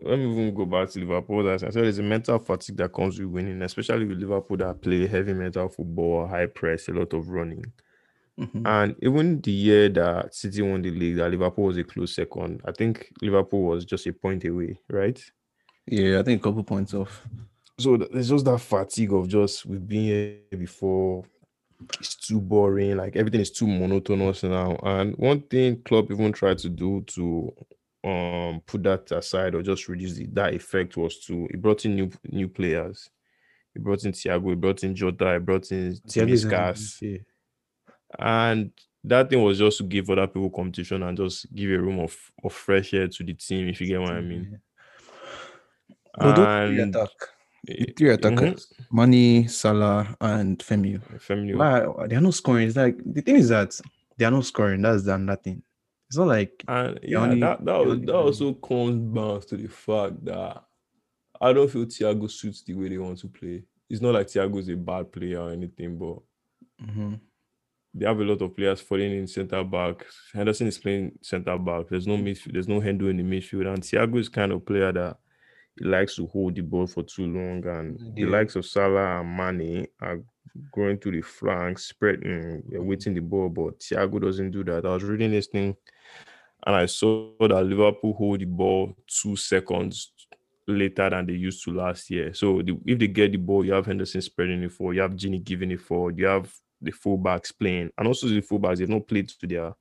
[0.00, 1.48] let me even go back to Liverpool.
[1.48, 4.80] As I said, there's a mental fatigue that comes with winning, especially with Liverpool that
[4.80, 7.64] play heavy mental football, high press, a lot of running.
[8.38, 8.66] Mm-hmm.
[8.66, 12.60] And even the year that City won the league, that Liverpool was a close second.
[12.64, 15.20] I think Liverpool was just a point away, right?
[15.86, 17.26] Yeah, I think a couple points off.
[17.78, 21.24] So there's just that fatigue of just we've been here before.
[22.00, 22.96] It's too boring.
[22.96, 24.76] Like everything is too monotonous now.
[24.82, 27.52] And one thing Klopp even tried to do to
[28.04, 31.96] um put that aside or just reduce the, that effect was to he brought in
[31.96, 33.10] new new players.
[33.74, 37.02] He brought in Thiago, he brought in Jota, he brought in Tsimikas.
[37.02, 37.18] Yeah
[38.18, 38.72] and
[39.04, 42.16] that thing was just to give other people competition and just give a room of,
[42.44, 44.48] of fresh air to the team, if you get what I mean.
[44.50, 44.58] Yeah.
[46.20, 49.46] And, three, attack, three attackers, mm-hmm.
[49.46, 50.58] Salah, and.
[50.58, 51.56] Firmino.
[51.56, 52.66] Why they are not scoring?
[52.66, 53.78] It's like the thing is that
[54.16, 54.82] they are not scoring.
[54.82, 55.62] That's done nothing.
[56.08, 60.24] It's not like and yeah, only, that that, that also comes back to the fact
[60.24, 60.64] that
[61.40, 63.64] I don't feel Thiago suits the way they want to play.
[63.90, 66.18] It's not like Thiago is a bad player or anything, but
[66.82, 67.14] mm-hmm
[67.94, 70.04] they have a lot of players falling in centre back.
[70.32, 71.88] Henderson is playing centre back.
[71.88, 72.52] There's no midfield.
[72.52, 73.72] There's no Hendo in the midfield.
[73.72, 75.16] And Thiago is kind of player that
[75.78, 79.36] he likes to hold the ball for too long, and the likes of Salah and
[79.36, 80.20] Mane are
[80.72, 84.84] going to the flanks, spreading, waiting the ball, but Thiago doesn't do that.
[84.84, 85.76] I was reading this thing
[86.66, 90.12] and I saw that Liverpool hold the ball two seconds
[90.66, 92.34] later than they used to last year.
[92.34, 95.16] So the, if they get the ball, you have Henderson spreading it forward, you have
[95.16, 99.06] Gini giving it forward, you have the fullbacks playing, and also the fullbacks they've not
[99.06, 99.74] played to their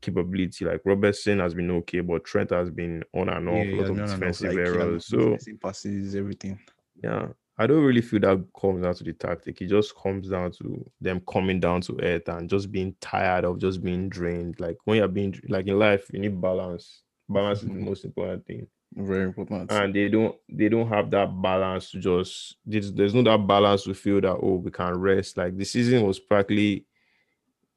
[0.00, 0.64] capability.
[0.64, 4.10] Like Robertson has been okay, but Trent has been on and off, a lot of
[4.10, 5.06] defensive errors.
[5.06, 6.58] So passes, everything.
[7.02, 9.62] yeah, I don't really feel that comes down to the tactic.
[9.62, 13.58] It just comes down to them coming down to earth and just being tired of
[13.60, 14.58] just being drained.
[14.58, 17.02] Like when you're being like in life, you need balance.
[17.28, 17.84] Balance is the Mhm.
[17.84, 19.70] most important thing, Very important.
[19.70, 23.84] and they don't they don't have that balance to just there's, there's no that balance
[23.84, 25.36] to feel that oh we can rest.
[25.36, 26.86] Like the season was practically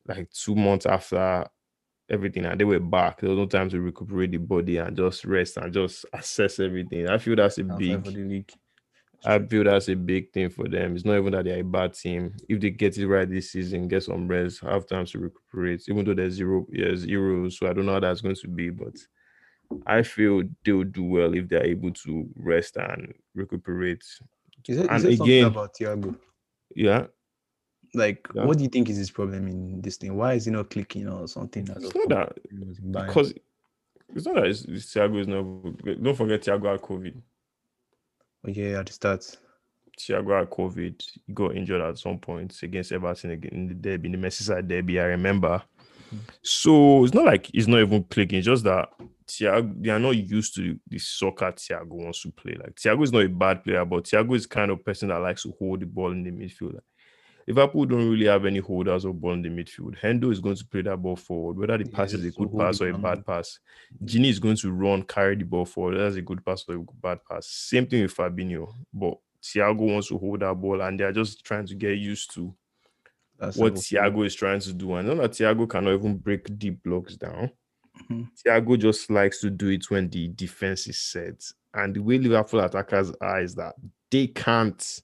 [0.07, 1.45] like two months after
[2.09, 3.21] everything, and they were back.
[3.21, 7.07] There was no time to recuperate the body and just rest and just assess everything.
[7.07, 8.51] I feel that's a Outside big
[9.21, 9.43] for the league.
[9.43, 10.95] I feel that's a big thing for them.
[10.95, 12.35] It's not even that they're a bad team.
[12.49, 16.05] If they get it right this season, get some rest, have time to recuperate, even
[16.05, 17.53] though there's zero years euros.
[17.53, 18.95] So I don't know how that's going to be, but
[19.85, 24.03] I feel they'll do well if they're able to rest and recuperate.
[24.67, 26.17] Is it, And is it again- about Thiago?
[26.75, 27.07] Yeah.
[27.93, 28.45] Like, Yeah.
[28.45, 30.15] what do you think is his problem in this thing?
[30.15, 31.67] Why is he not clicking or something?
[31.69, 33.07] It's not that He was in Bayern.
[33.07, 33.33] because
[34.13, 35.43] it's not that it's, it's Thiago is not
[36.03, 37.21] don't forget Thiago had COVID.
[38.47, 39.37] Yeah, at the start.
[39.99, 41.03] Thiago had COVID.
[41.25, 44.99] He got injured at some point against Everton in the derby, in the Merseyside derby.
[44.99, 45.61] I remember.
[46.41, 48.39] So it's not like it's not even clicking.
[48.39, 48.89] It's just that
[49.27, 52.55] Thiago, they are not used to the soccer Thiago wants to play.
[52.57, 55.43] Like Thiago is not a bad player, but Thiago is kind of person that likes
[55.43, 56.75] to hold the ball in the midfield.
[56.75, 56.83] Like,
[57.47, 59.97] Liverpool don't really have any holders of ball in the midfield.
[59.97, 62.51] Hendo is going to play that ball forward, whether the Yeah, pass is a good
[62.57, 63.59] pass or a bad pass.
[64.03, 65.97] Gini is going to run, carry the ball forward.
[65.97, 67.47] That's a good pass or a bad pass.
[67.47, 71.65] Same thing with Fabinho, but Thiago wants to hold that ball, and they're just trying
[71.67, 72.53] to get used to
[73.39, 74.95] That's what Thiago is trying to do.
[74.95, 77.51] And know that Thiago cannot even break deep blocks down.
[78.09, 78.29] Mhm.
[78.45, 81.43] Thiago just likes to do it when the defense is set.
[81.73, 83.75] And the way Liverpool attackers are is that
[84.11, 85.01] they can't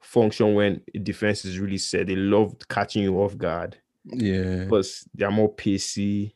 [0.00, 2.06] function when defense is really set.
[2.06, 4.64] They love catching you off guard Yeah.
[4.64, 6.34] because they're more pacey.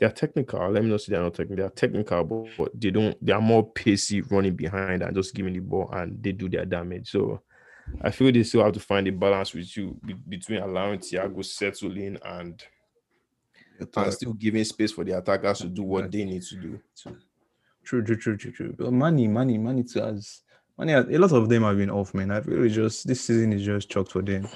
[0.00, 0.68] They're technical.
[0.70, 1.56] Let me not say they're not technical.
[1.56, 3.16] They're technical, but, but they don't.
[3.24, 6.64] They are more pacey, running behind and just giving the ball, and they do their
[6.64, 7.10] damage.
[7.10, 7.42] So
[8.02, 11.44] I feel they still have to find a balance with you be- between allowing Thiago
[11.44, 12.62] settle in and
[13.94, 16.80] and still giving space for the attackers to do what they need to do.
[17.84, 18.74] True, true, true, true, true.
[18.76, 20.42] But money, money, money to has
[20.78, 20.92] money.
[20.92, 22.30] Has, a lot of them have been off, man.
[22.30, 24.48] I feel it's just this season is just chalked for them.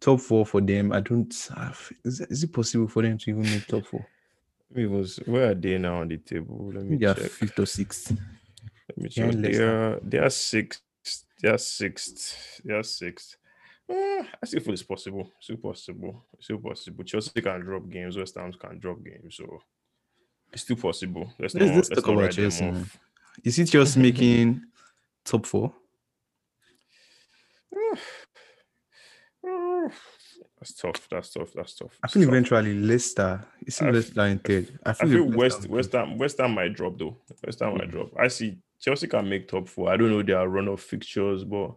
[0.00, 0.92] Top four for them.
[0.92, 1.34] I don't.
[1.56, 4.06] Have, is, is it possible for them to even make top four?
[4.74, 6.70] It was where are they now on the table?
[6.72, 7.30] Let me are check.
[7.30, 8.12] fifth or sixth.
[8.88, 9.40] Let me Yeah, check.
[9.40, 10.82] They are they are sixth.
[11.42, 12.60] They are sixth.
[12.64, 13.36] They are sixth.
[13.90, 15.32] Eh, I still feel it's possible.
[15.40, 16.24] Still possible.
[16.38, 17.02] Still possible.
[17.04, 18.16] Chelsea can drop games.
[18.16, 19.36] West Ham can drop games.
[19.36, 19.60] So
[20.52, 21.32] it's still possible.
[21.38, 22.72] Let's, Let's- not, let's let's talk not about Chelsea.
[23.42, 24.62] Is it just making
[25.24, 25.72] top four?
[30.58, 31.08] That's tough.
[31.10, 31.52] That's tough.
[31.54, 31.98] That's tough.
[32.02, 32.28] I It's feel tough.
[32.32, 33.44] eventually Leicester.
[33.64, 34.78] You see I f- Leicester in third.
[34.84, 37.16] I I feel, feel Leicester West West Ham West Ham might drop though.
[37.44, 37.92] West Ham might Mm.
[37.92, 38.10] drop.
[38.18, 39.90] I see Chelsea can make top four.
[39.90, 41.72] I don't know their run of fixtures, but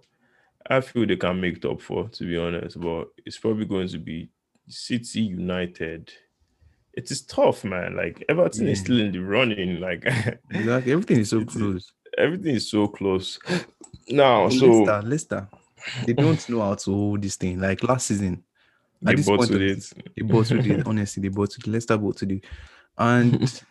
[0.70, 2.80] I feel they can make top four to be honest.
[2.80, 4.30] But it's probably going to be
[4.68, 6.12] City United.
[6.94, 7.96] It is tough, man.
[7.96, 9.80] Like Everton is still in the running.
[9.80, 10.04] Like
[10.52, 10.92] Exactly.
[10.92, 11.92] Everything is so close.
[12.18, 13.40] Everything is so close.
[14.10, 15.48] Now, so Leicester, Leicester,
[16.06, 17.60] they don't know how to hold this thing.
[17.60, 18.44] Like last season,
[19.02, 19.94] they at this point it.
[20.16, 20.84] they bottled it.
[20.88, 22.44] Honestly, they bottled Leicester bottled it.
[22.98, 23.62] And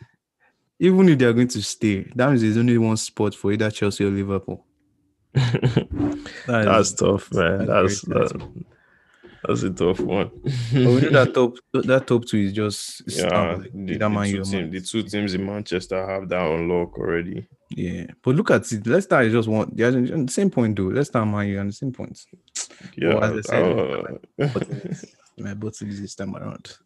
[0.78, 3.70] even if they are going to stay, that means there's only one spot for either
[3.70, 4.64] Chelsea or Liverpool.
[6.46, 7.66] That That's is- tough, man.
[7.66, 8.64] that's That's very that,
[9.44, 10.30] that's a tough one.
[10.44, 14.30] but we know that top that top two is just yeah, like, the, the Man
[14.30, 17.48] two team, the two teams in Manchester have that on lock already.
[17.70, 18.86] Yeah, but look at it.
[18.86, 19.70] Leicester is just one.
[19.74, 20.84] They're on the same point, though.
[20.84, 22.26] Leicester and Man U on the same points.
[22.96, 23.78] Yeah, as I said,
[24.38, 24.48] uh,
[25.38, 26.76] my bottle is this time around.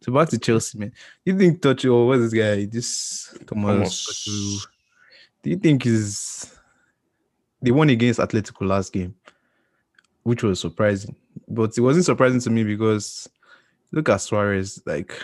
[0.00, 0.92] So back to Chelsea, man.
[1.24, 2.64] Do you think Touch or what's this guy?
[2.64, 4.04] This Thomas.
[4.04, 4.66] Thomas.
[5.42, 6.52] Do you think is
[7.60, 9.14] they won against Atletico last game,
[10.22, 11.16] which was surprising,
[11.48, 13.28] but it wasn't surprising to me because
[13.90, 14.80] look at Suarez.
[14.86, 15.20] Like,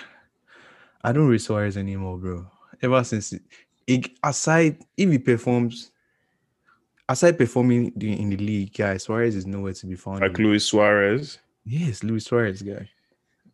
[1.05, 2.47] I don't rate Suarez anymore, bro.
[2.83, 3.43] Ever since it,
[3.87, 5.91] it- aside if he performs,
[7.09, 10.21] aside performing in the league, guys, Suarez is nowhere to be found.
[10.21, 10.39] like.
[10.39, 11.39] Luis Suarez.
[11.65, 12.89] Yes, Luis Suarez guy.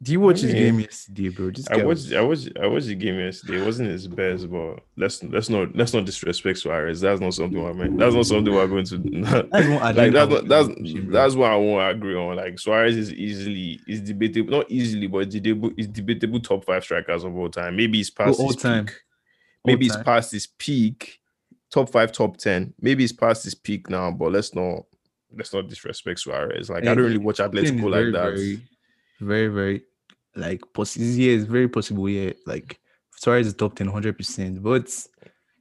[0.02, 1.50] Do you watch his mean, game yesterday, bro?
[1.50, 3.60] This I watched I watched I watched the game yesterday.
[3.60, 7.00] It wasn't his best, but let's let's not let's not disrespect Suarez.
[7.00, 7.98] That's not something I meant.
[7.98, 8.98] That's not something we're going to
[9.52, 11.12] That's what I like that's not, that's with him, bro.
[11.12, 12.36] that's what I won't agree on.
[12.36, 17.24] Like Suarez is easily is debatable, not easily, but debatable is debatable top five strikers
[17.24, 17.76] of all time.
[17.76, 18.86] Maybe he's past all his time.
[18.86, 18.96] peak.
[19.64, 21.20] Maybe he's past his peak,
[21.70, 22.74] top five, top ten.
[22.80, 24.84] Maybe he's past his peak now, but let's not
[25.36, 26.70] let's not disrespect Suarez.
[26.70, 28.34] Like I don't really watch Atletico like that.
[28.34, 28.62] Very,
[29.20, 29.82] very, very
[30.36, 31.04] like possible.
[31.06, 32.08] Yeah, it's very possible.
[32.08, 32.78] Yeah, like
[33.16, 34.62] Suarez is top 10, 100 percent.
[34.62, 34.88] But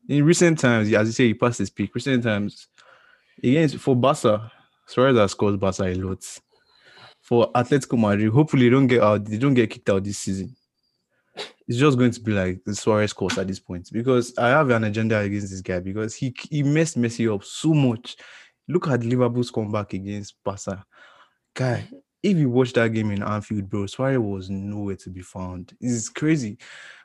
[0.09, 1.93] in recent times, as you say, he passed his peak.
[1.95, 2.67] Recent times,
[3.43, 4.51] against for Barca,
[4.87, 6.23] Suarez has scored Barca a lot.
[7.21, 9.25] For Atletico Madrid, hopefully they don't get out.
[9.25, 10.55] They don't get kicked out this season.
[11.67, 14.69] It's just going to be like the Suarez course at this point because I have
[14.69, 18.17] an agenda against this guy because he he messed Messi up so much.
[18.67, 20.85] Look at Liverpool's comeback against Barca.
[21.53, 21.87] Guy,
[22.23, 25.75] if you watch that game in Anfield, bro, Suarez was nowhere to be found.
[25.81, 26.57] It's crazy.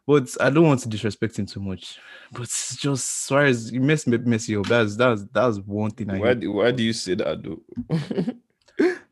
[0.06, 1.98] But I don't want to disrespect him too much.
[2.32, 4.66] But it's just Suarez, you messed Me- Messi up.
[4.66, 7.60] That's that's that's one thing I Why do, why do you say that though?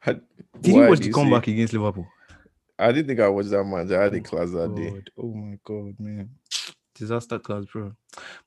[0.63, 2.07] Did you watch the say- comeback against Liverpool?
[2.79, 3.91] I didn't think I watched that match.
[3.91, 5.03] I had a oh class that day.
[5.19, 6.31] Oh my god, man.
[6.95, 7.93] Disaster class, bro.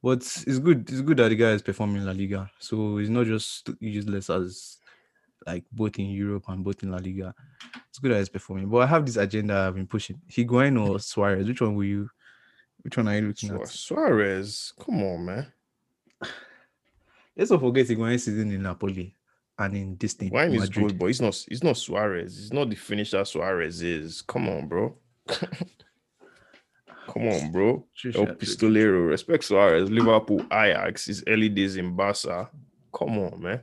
[0.02, 0.90] But it's good.
[0.90, 2.50] It's good that the guy is performing in La Liga.
[2.58, 4.78] So he's not just useless as
[5.46, 7.34] like both in Europe and both in La Liga.
[7.90, 8.70] It's good that he's performing.
[8.70, 10.20] But I have this agenda I've been pushing.
[10.30, 11.48] Higuain or Suarez?
[11.48, 12.10] Which one will you?
[12.82, 13.68] Which one are you looking Su- at?
[13.68, 15.48] Suarez, come on, man.
[17.36, 19.16] Let's not forget Higuain season in Napoli
[19.58, 20.30] and in this thing.
[20.32, 21.46] Wine is good, but he's not.
[21.48, 22.38] He's not Suarez.
[22.38, 24.22] He's not the finisher Suarez is.
[24.22, 24.98] Come on, bro.
[27.14, 27.70] Come on, bro.
[27.70, 28.36] El sure, true, true.
[28.36, 29.90] Pistolero, respect Suarez.
[29.90, 32.50] Liverpool, Ajax, his early days in Barca.
[32.94, 33.62] Come on, man.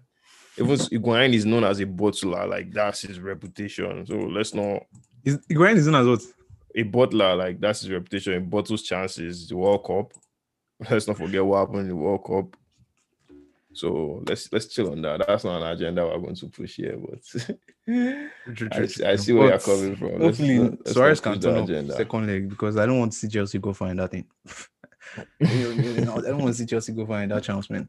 [0.58, 4.06] Even Higuain is known as a bottler, like that's his reputation.
[4.06, 4.82] So let's not
[5.24, 6.32] Is Higuain is known as what?
[6.74, 8.32] a bottler, like that's his reputation.
[8.34, 9.48] He bottles chances.
[9.48, 10.12] The World Cup.
[10.90, 12.54] Let's not forget what happened in the World Cup.
[13.72, 15.26] So let's let's chill on that.
[15.26, 17.18] That's not an agenda we're going to push here, but
[18.72, 20.12] I, see- I see where you're coming from.
[20.18, 21.94] Let's Hopefully, let's Suarez can push the up agenda.
[21.94, 24.26] second leg because I don't want to see Chelsea go find that thing.
[25.42, 27.88] I don't want to see Chelsea go find that chance, man.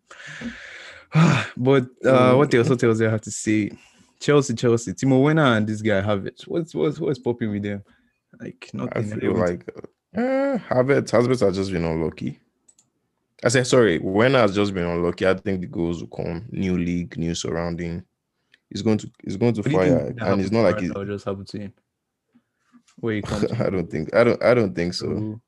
[1.57, 2.69] but uh, what else?
[2.69, 3.71] What else do I have to say?
[4.19, 6.43] Chelsea, Chelsea, Timo Werner and this guy have it.
[6.47, 7.83] What's what's what's popping with them?
[8.39, 9.03] Like I nothing.
[9.03, 9.69] feel everyone- like
[10.15, 12.39] uh, Havertz, Havertz has just been unlucky.
[13.43, 13.99] I said sorry.
[13.99, 15.27] Werner has just been unlucky.
[15.27, 16.45] I think the goals will come.
[16.49, 18.03] New league, new surrounding.
[18.69, 21.25] He's going to he's going to What you fire, and it's not like or just
[21.25, 21.73] happened to him.
[22.99, 25.39] Where he comes I don't think I don't I don't think so.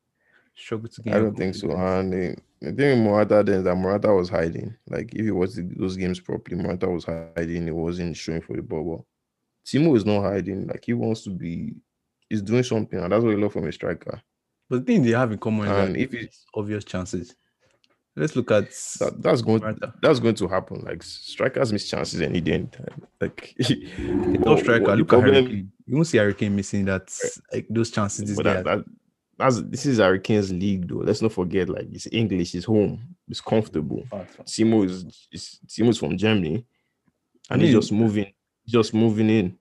[0.54, 1.10] struggle to.
[1.10, 1.72] I don't think so.
[1.72, 4.74] And the, the thing Morata then is that Morata was hiding.
[4.88, 7.64] Like if he the, those games properly, Morata was hiding.
[7.64, 9.06] He wasn't showing for the ball.
[9.66, 10.66] Timo is not hiding.
[10.66, 11.74] Like he wants to be.
[12.28, 14.22] He's doing something, and that's what I love from a striker.
[14.68, 17.34] But the thing they have in common is And if it's obvious chances.
[18.16, 19.60] Let's look at That, that's going.
[19.62, 19.94] Morata.
[20.02, 20.82] That's going to happen.
[20.84, 23.02] Like strikers miss chances any day, anytime.
[23.20, 23.54] Like
[24.44, 24.84] top striker.
[24.84, 25.72] the Look at Kane.
[25.86, 28.36] You won't see Harry Kane missing that eh, like those chances.
[28.36, 28.84] But that, that,
[29.40, 30.98] that's this is Harry Kane's league, though.
[30.98, 34.04] Let's not forget, like it's English, it's home, it's comfortable.
[34.44, 36.64] Simo is, is Simo's from Germany,
[37.50, 38.32] I and he's just moving,
[38.66, 39.56] just moving in.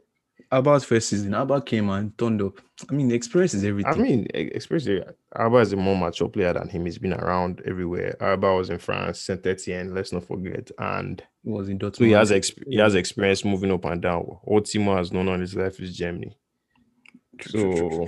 [0.51, 2.59] About first season, About came and turned up.
[2.89, 3.93] I mean, the experience is everything.
[3.93, 5.03] I mean, e- especially
[5.35, 6.85] Auba is a more mature player than him.
[6.85, 8.15] He's been around everywhere.
[8.19, 11.97] Auba was in France, Saint Etienne, let's not forget, and it was in Dortmund.
[11.97, 14.25] so he has exp- he has experience moving up and down.
[14.43, 16.35] All Timo has known on his life is Germany.
[17.41, 18.07] So, true.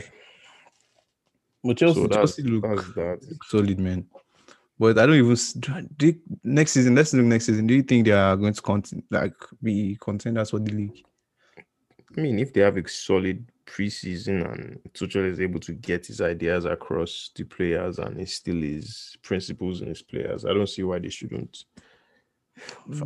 [1.64, 2.64] But Chelsea, so Chelsea look
[2.96, 3.20] that.
[3.46, 4.06] solid, man.
[4.80, 5.38] But I don't even
[5.96, 6.96] do, next season.
[6.96, 7.68] Let's look next season.
[7.68, 11.04] Do you think they are going to continue, like be contenders for the league?
[12.18, 16.20] I mean, if they have a solid preseason and Tuchel is able to get his
[16.20, 21.00] ideas across the players and instill his principles in his players, I don't see why
[21.00, 21.66] they shouldn't.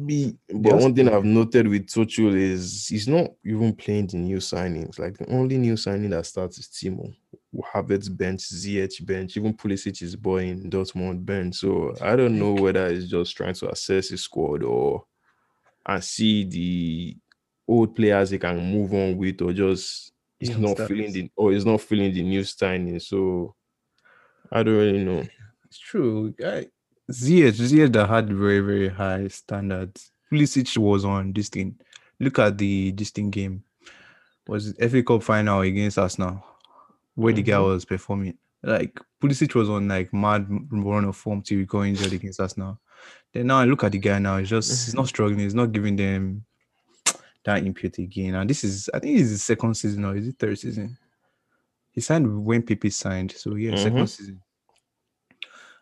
[0.06, 4.38] Be, but one thing I've noted with Tuchel is he's not even playing the new
[4.38, 4.98] signings.
[4.98, 7.14] Like the only new signing that starts is Timo.
[7.64, 11.56] Havertz bench, Ziyech bench, even Pulisic is boy in Dortmund bench.
[11.56, 15.06] So I don't know whether he's just trying to assess his squad or
[15.86, 17.18] and see the
[17.68, 21.52] old players he can move on with, or just he's Yeah, not feeling the or
[21.52, 23.00] he's not feeling the new signing.
[23.00, 23.56] So
[24.52, 25.24] I don't really know.
[25.66, 26.34] It's true.
[26.40, 26.70] Ziyech,
[27.12, 30.12] Ziyech that had very very high standards.
[30.32, 31.80] Pulisic was on this thing.
[32.20, 33.64] Look at the this thing game.
[34.48, 36.44] Was it FA Cup final against Arsenal,
[37.16, 38.38] where the guy was performing.
[38.64, 42.58] Like Pulisic was on like mad run of form till he got injured against us
[42.58, 42.80] now.
[43.34, 44.38] Then now I look at the guy now.
[44.38, 45.40] He's just he's not struggling.
[45.40, 46.46] He's not giving them
[47.44, 48.36] that input again.
[48.36, 50.98] And this is I think it's the second season or is it third season?
[51.92, 53.84] He signed when Pepe signed, so yeah, Mhm.
[53.84, 54.42] second season.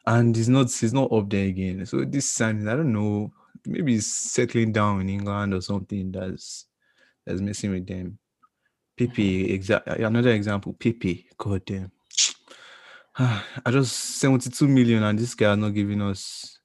[0.05, 1.85] And he's not he's not up there again.
[1.85, 3.31] So this signing, I don't know,
[3.65, 6.65] maybe he's settling down in England or something that's
[7.25, 8.19] that's messing with them.
[8.97, 11.91] Pepe, exa- another example, Pepe, god damn.
[13.17, 16.59] I just 72 million and this guy is not giving us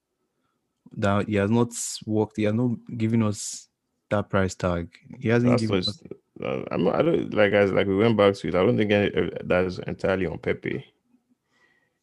[0.97, 1.73] that he has not
[2.07, 3.69] worked, he has not given us
[4.11, 4.89] that price tag.
[5.19, 6.03] He hasn't That's given us
[6.43, 8.55] uh, I'm not, I don't like as like we went back to it.
[8.55, 10.85] I don't think any, uh, that's entirely on Pepe.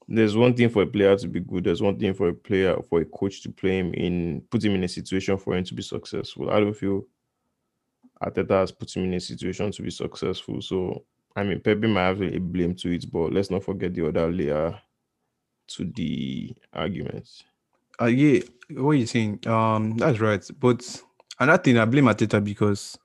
[0.07, 1.63] There's one thing for a player to be good.
[1.63, 4.75] There's one thing for a player for a coach to play him in, put him
[4.75, 6.51] in a situation for him to be successful.
[6.51, 7.05] I don't feel
[8.25, 10.61] Arteta has put him in a situation to be successful.
[10.61, 11.03] So
[11.35, 14.31] I mean, Pepe might have a blame to it, but let's not forget the other
[14.31, 14.79] layer
[15.67, 17.27] to the argument.
[18.01, 19.45] Uh, yeah, what you saying?
[19.45, 20.43] Um, that's right.
[20.59, 21.01] But
[21.39, 22.97] another thing, I blame Arteta because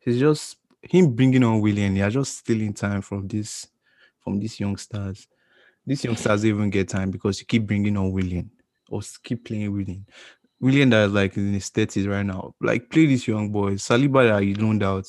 [0.00, 1.94] he's just him bringing on Willian.
[1.94, 3.68] They are just stealing time from this,
[4.18, 5.28] from these youngsters.
[5.86, 8.50] These youngsters even get time because you keep bringing on Willian
[8.90, 10.06] or keep playing Willian.
[10.60, 12.54] Willian that is like in his thirties right now.
[12.60, 13.72] Like play this young boy.
[13.72, 15.06] Saliba that you loaned out.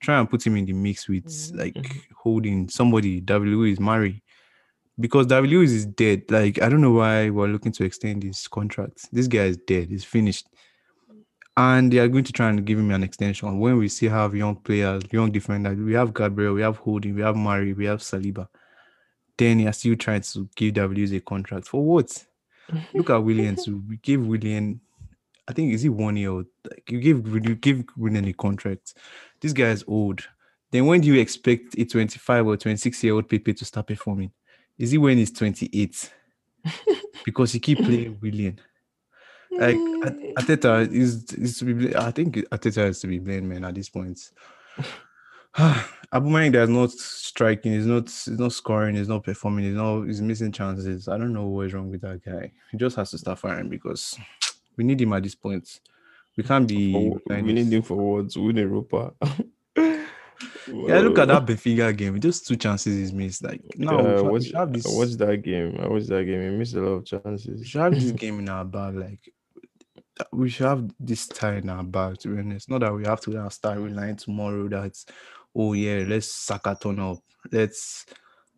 [0.00, 1.58] Try and put him in the mix with mm-hmm.
[1.58, 1.98] like mm-hmm.
[2.16, 3.20] holding somebody.
[3.20, 4.22] W is Mari
[4.98, 6.22] because David Luiz is dead.
[6.28, 9.08] Like I don't know why we're looking to extend his contract.
[9.12, 9.88] This guy is dead.
[9.88, 10.46] He's finished,
[11.56, 13.58] and they are going to try and give him an extension.
[13.58, 17.22] When we still have young players, young defenders, we have Gabriel, we have Holding, we
[17.22, 18.48] have Mari, we have Saliba.
[19.36, 22.26] Then you are still trying to give David Luiz a contract for what?
[22.94, 23.68] Look at Willian's.
[23.68, 24.80] We gave Willian,
[25.48, 26.46] I think is he one year old?
[26.68, 28.94] Like you give you give Willian a contract.
[29.40, 30.26] This guy is old.
[30.70, 34.30] Then when do you expect a 25 or 26 year old Pepe to start performing?
[34.78, 36.12] Is it when he's 28?
[37.24, 38.60] because he keep playing Willian.
[39.50, 43.74] Like Arteta is is to be I think Arteta is to be blamed, man, at
[43.74, 44.20] this point.
[45.56, 50.20] Aubameyang that's not striking, he's not he's not scoring, he's not performing, he's not he's
[50.20, 51.08] missing chances.
[51.08, 52.52] I don't know what's wrong with that guy.
[52.70, 54.18] He just has to start firing because
[54.76, 55.80] we need him at this point.
[56.36, 58.30] We can't be we need him for what?
[58.30, 59.12] To win Europa.
[60.66, 62.18] Yeah, look at that Benfica game.
[62.20, 63.42] Just two chances he's missed.
[63.42, 64.86] Like no, we Yeah, we watch, have this.
[64.86, 65.78] I watched that game.
[65.80, 66.50] I watched that game.
[66.52, 67.66] He missed a lot of We chances.
[67.66, 68.94] should have this game in our bag.
[68.94, 69.32] Like
[70.32, 72.18] we should have this tie in our bag.
[72.20, 74.68] To be honest, not that we have to start relying tomorrow.
[74.68, 74.96] That
[75.54, 77.18] oh yeah, let's Saka turn up.
[77.50, 78.06] Let's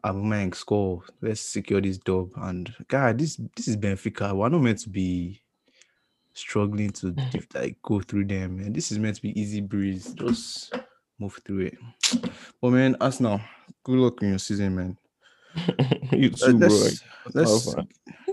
[0.05, 1.03] Aubameyang score.
[1.21, 2.31] Let's secure this dub.
[2.37, 4.35] And God, this this is Benfica.
[4.35, 5.41] We're not meant to be
[6.35, 7.31] struggling to mm-hmm.
[7.31, 8.59] dif- like go through them.
[8.61, 10.13] And this is meant to be easy breeze.
[10.15, 10.75] Just
[11.19, 11.79] move through it.
[12.61, 13.41] But man, Arsenal,
[13.85, 14.99] good luck in your season, man.
[16.13, 16.69] you too, bro.
[16.69, 17.75] let's let's,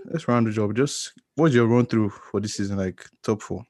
[0.06, 0.76] let's round the job.
[0.76, 2.78] Just what's your run through for this season?
[2.78, 3.64] Like top four.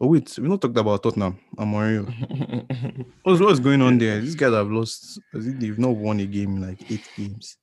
[0.00, 3.06] Oh wait, we not talked about Tottenham and Mourinho.
[3.22, 4.20] What's what's going on there?
[4.20, 5.20] These guys have lost.
[5.32, 7.58] They've not won a game in like eight games.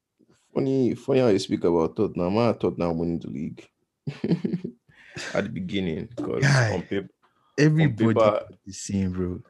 [0.53, 2.37] funny, funny how you speak about Tottenham.
[2.37, 3.67] I thought Tottenham winning the league
[5.33, 7.09] at the beginning because on paper,
[7.57, 9.41] Everybody paper- is same, bro.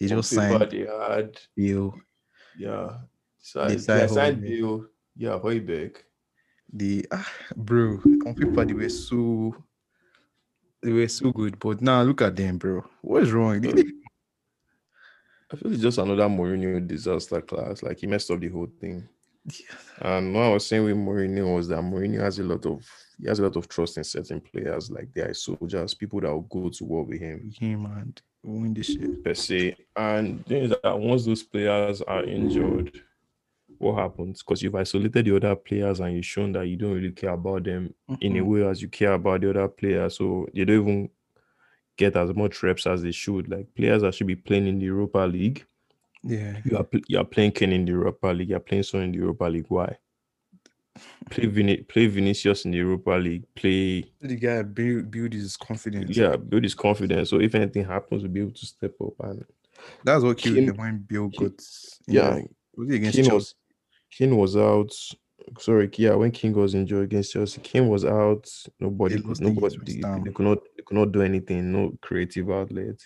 [0.00, 1.94] They on just signed they had Bale.
[2.58, 2.96] yeah,
[3.38, 5.96] signed, They signed signed Bale, yeah, Højbjerg.
[6.72, 9.54] The ah, bro on paper they were so
[10.82, 12.84] they were so good, but now look at them, bro.
[13.02, 13.64] What is wrong?
[13.66, 17.82] I feel it's just another Mourinho disaster class.
[17.82, 19.08] Like he messed up the whole thing.
[20.00, 23.28] And what I was saying with Mourinho was that Mourinho has a lot of he
[23.28, 26.42] has a lot of trust in certain players, like they are soldiers, people that will
[26.42, 29.22] go to war with him him and win this shit.
[29.22, 29.76] per se.
[29.96, 33.00] And the thing is that once those players are injured,
[33.82, 34.42] what happens?
[34.42, 37.64] Because you've isolated the other players and you've shown that you don't really care about
[37.64, 38.46] them in a Mhm.
[38.46, 40.16] way as you care about the other players.
[40.16, 41.08] So they don't even
[41.96, 43.48] get as much reps as they should.
[43.48, 45.64] Like players that should be playing in the Europa League,
[46.22, 46.60] Yeah.
[46.64, 48.50] you are you are playing Kane in the Europa League.
[48.50, 49.66] You are playing Son in the Europa League.
[49.68, 49.98] Why?
[51.30, 53.44] Play Vini- play Vinicius in the Europa League.
[53.54, 56.14] Play The guy build, build his confidence.
[56.16, 57.30] yeah, build his confidence.
[57.30, 59.14] So if anything happens, we'll be able to step up.
[59.20, 59.44] And
[60.04, 61.52] That's what killed Kane- him when Bale got
[62.06, 62.40] yeah,
[62.76, 63.32] was he against Chelsea?
[63.32, 63.54] was
[64.12, 64.92] Kane was out.
[65.58, 68.48] Sorry, yeah, when Kane was injured against Chelsea, Kane was out.
[68.78, 71.72] Nobody, nobody, they, they could not, they could not do anything.
[71.72, 73.00] No creative outlet.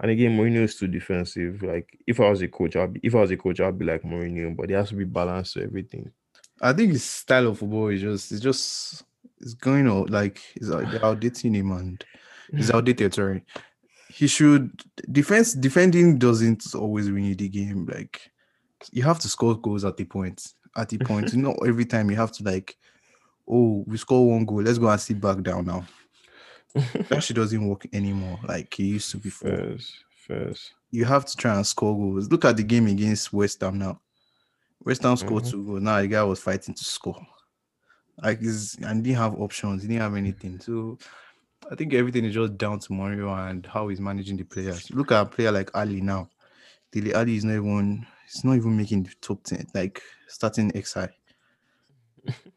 [0.00, 1.62] And again, Mourinho is too defensive.
[1.62, 3.84] Like if I was a coach, I'd be, if I was a coach, I'd be
[3.84, 6.10] like Mourinho, but there has to be balance to everything.
[6.60, 9.04] I think his style of football is just it's just
[9.40, 12.04] it's going out like they're outdating him and
[12.50, 13.14] he's outdated.
[13.14, 13.44] Sorry,
[14.08, 17.86] he should defense defending doesn't always win you the game.
[17.86, 18.20] Like
[18.92, 20.52] you have to score goals at the point.
[20.76, 22.76] At the point, you know, every time you have to like,
[23.48, 25.86] oh, we score one goal, let's go and sit back down now.
[27.08, 29.50] That shit doesn't work anymore like it used to before.
[29.56, 29.94] First,
[30.26, 30.72] first.
[30.90, 32.30] You have to try and score goals.
[32.30, 34.00] Look at the game against West Ham now.
[34.84, 35.50] West Ham scored Mhm.
[35.50, 35.82] two goals.
[35.82, 37.24] Now the guy was fighting to score.
[38.22, 40.58] Like he's and didn't have options, he didn't have anything.
[40.60, 40.98] So
[41.70, 44.90] I think everything is just down to Mario and how he's managing the players.
[44.90, 46.28] Look at a player like Alli now.
[46.92, 51.06] Dele Alli is not even he's not even making the top 10, like starting XI.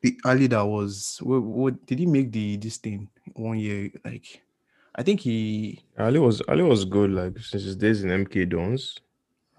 [0.02, 3.92] the Alli that was what, what did he make the this thing one year?
[4.04, 4.42] Like
[4.96, 8.98] I think he Alli was Alli was good like since his days in MK Dons.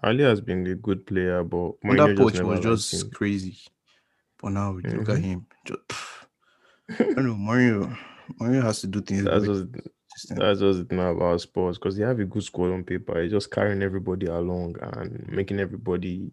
[0.03, 3.57] Alli has been a good player, but Poch never was just crazy.
[4.41, 5.23] But now look at Mhm.
[5.23, 5.45] him.
[5.65, 5.79] Just,
[6.89, 7.95] I don't know, Mario.
[8.39, 9.25] Mario has to do things.
[9.25, 9.65] That's just
[10.23, 13.19] that's just the thing about sports because they have a good squad on paper.
[13.21, 16.31] It's just carrying everybody along and making everybody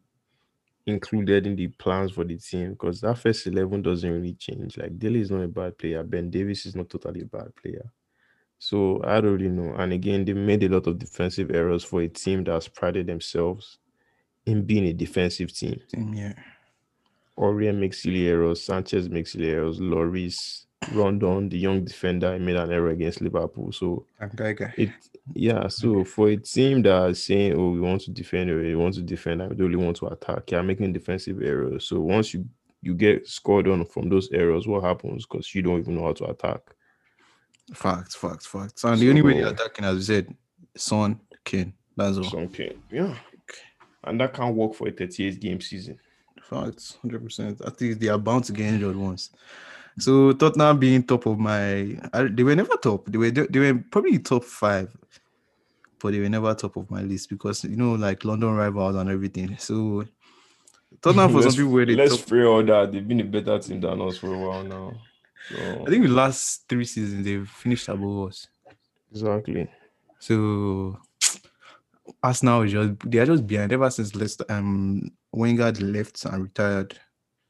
[0.87, 2.73] included in the plans for the team.
[2.73, 4.79] Because that first eleven doesn't really change.
[4.79, 6.03] Like Daly is not a bad player.
[6.03, 7.93] Ben Davies is not totally a bad player.
[8.59, 9.75] So I don't really know.
[9.75, 13.79] And again, they made a lot of defensive errors for a team that's prided themselves
[14.47, 15.81] in being a defensive team.
[15.89, 16.37] Same here.
[17.39, 22.57] Aurier makes silly errors, Sanchez makes silly errors, Loris, Rodon, the young defender, he made
[22.57, 23.73] an error against Liverpool.
[23.73, 24.05] So
[24.37, 24.73] guy, guy.
[24.77, 24.91] it
[25.35, 28.77] yeah, so for a team that is saying, Oh, we want to defend or we
[28.77, 31.89] want to defend, I don't really want to attack, you're making defensive errors.
[31.89, 32.47] So once you
[32.83, 35.27] you get scored on from those errors, what happens?
[35.27, 36.61] Because you don't even know how to attack.
[37.75, 38.85] Facts, facts, facts.
[38.85, 40.35] And the only way they're So- attacking, as you said,
[40.77, 41.73] Son, Kane.
[41.97, 42.25] That's all.
[42.25, 42.81] Something.
[42.93, 43.17] Yeah.
[44.05, 45.99] And that can't work for a 38 game season.
[46.49, 47.61] Facts, hundred percent.
[47.67, 49.31] I think they are bound to get injured once.
[49.99, 53.07] So Tottenham being top of my, I, they were never top.
[53.07, 54.95] They were they were probably top five,
[55.99, 59.11] but they were never top of my list because you know like London rivals and
[59.11, 59.57] everything.
[59.59, 60.05] So
[61.03, 62.29] Tottenham for some people were the let's top.
[62.29, 64.93] pray all that they've been a better team than us for a while now.
[65.49, 68.49] So I think the last three seasons they've finished above us.
[69.11, 69.69] exactly.
[70.19, 70.99] So
[72.23, 76.99] Arsenal is just they are just behind ever since Leicester um Wenger left and retired.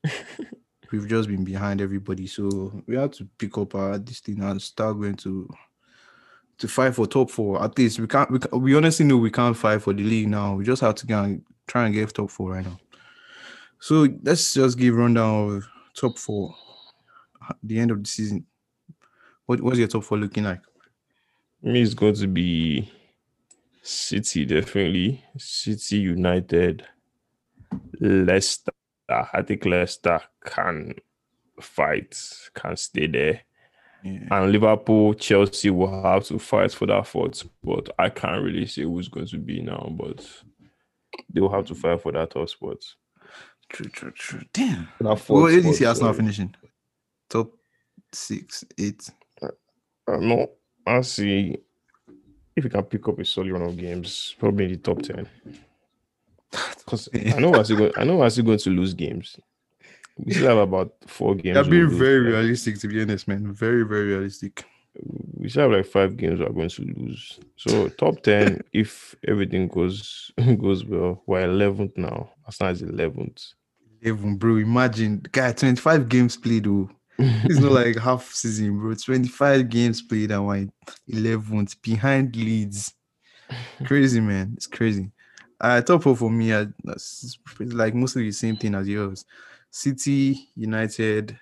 [0.92, 4.60] We've just been behind everybody, so we have to pick up our this thing and
[4.60, 5.48] start going to
[6.58, 7.62] to fight for top four.
[7.62, 8.30] At least we can't.
[8.30, 10.54] We, we honestly know we can't fight for the league now.
[10.54, 12.78] We just have to go and try and get top four right now.
[13.78, 16.54] So let's just give rundown of top four
[17.48, 18.46] at the end of the season.
[19.46, 20.60] What what's your top four looking like?
[21.62, 22.90] Me, it's going to be
[23.82, 25.24] City, definitely.
[25.38, 26.84] City, United,
[28.00, 28.72] Leicester.
[29.08, 30.94] I think Leicester can
[31.60, 32.18] fight,
[32.54, 33.40] can stay there.
[34.04, 34.28] Yeah.
[34.30, 37.88] And Liverpool, Chelsea will have to fight for that fourth spot.
[37.98, 40.24] I can't really say who's going to be now, but
[41.32, 42.84] they will have to fight for that top spot.
[43.68, 44.42] True, true, true.
[44.52, 44.88] Damn.
[45.00, 46.54] Fourth Where did you see Arsenal finishing?
[47.28, 47.50] Top
[48.12, 49.10] six, eight.
[49.42, 49.48] Uh,
[50.18, 50.50] no,
[50.86, 51.56] I see
[52.54, 55.28] if you can pick up a solid run of games, probably in the top ten.
[56.86, 59.36] Because I know we're still I know we're still going to lose games.
[60.18, 61.54] We still have about four games.
[61.54, 61.98] They're being we'll lose.
[61.98, 63.52] very realistic, to be honest, man.
[63.52, 64.64] Very, very realistic.
[65.34, 67.38] we still have like five games we're going to lose.
[67.56, 72.30] So top ten, if everything goes goes well, we're eleventh now.
[72.46, 73.42] Arsenal is eleventh.
[74.02, 76.66] Even bro, imagine guy 25 games played.
[76.66, 78.94] Oh, it's not like half season, bro.
[78.94, 80.68] 25 games played and we're
[81.10, 82.92] 11th behind Leeds.
[83.84, 84.52] Crazy, man.
[84.54, 85.10] It's crazy.
[85.60, 89.24] Uh, top four for me, uh, it's like mostly the same thing as yours.
[89.70, 91.38] City, United,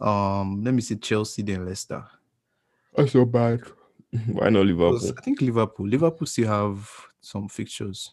[0.00, 2.04] um, let me see Chelsea, then Leicester.
[2.96, 3.60] That's so bad.
[4.26, 5.14] Why not Liverpool?
[5.16, 6.88] I think Liverpool, Liverpool still have
[7.20, 8.12] some fixtures.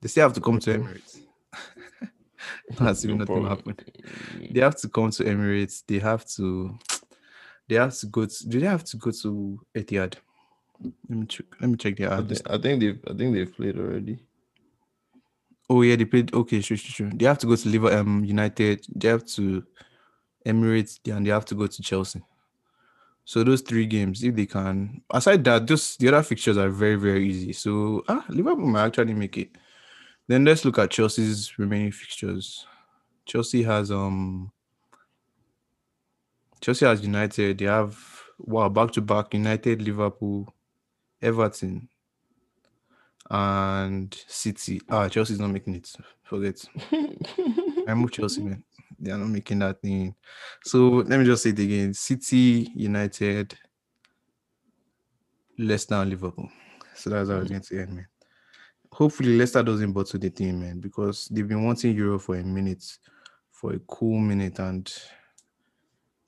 [0.00, 1.20] They still have to come to Emirates.
[2.78, 3.76] That's No nothing will problem.
[3.76, 3.76] happen.
[4.50, 5.82] They have to come to Emirates.
[5.86, 6.76] They have to.
[7.68, 8.48] They have to go to.
[8.48, 10.14] Do they have to go to Etihad?
[11.08, 11.46] Let me check.
[11.60, 14.18] Let me check their I, think, I think they've I think they've played already.
[15.70, 16.34] Oh yeah, they played.
[16.34, 17.10] Okay, sure, sure, sure.
[17.14, 18.86] They have to go to Liver, um, United.
[18.94, 19.64] They have to
[20.46, 22.22] Emirates, and they have to go to Chelsea.
[23.24, 26.96] So those three games, if they can, aside that, just the other fixtures are very,
[26.96, 27.52] very easy.
[27.52, 29.50] So ah, Liverpool might actually make it.
[30.28, 32.66] Then let's look at Chelsea's remaining fixtures.
[33.26, 34.50] Chelsea has um.
[36.60, 37.58] Chelsea has United.
[37.58, 37.98] They have
[38.38, 40.52] wow back to back United, Liverpool,
[41.20, 41.88] Everton,
[43.32, 44.80] and City.
[44.90, 45.90] Ah, Chelsea's not making it.
[46.22, 46.62] Forget.
[47.88, 48.62] I move Chelsea, man.
[49.00, 50.14] They are not making that thing.
[50.64, 53.58] So let me just say it again: City, United,
[55.58, 56.48] Leicester, and Liverpool.
[56.94, 58.06] So that's how it's going to end, man.
[58.92, 62.84] Hopefully, Leicester doesn't bottle the team, man, because they've been wanting Euro for a minute,
[63.50, 64.92] for a cool minute, and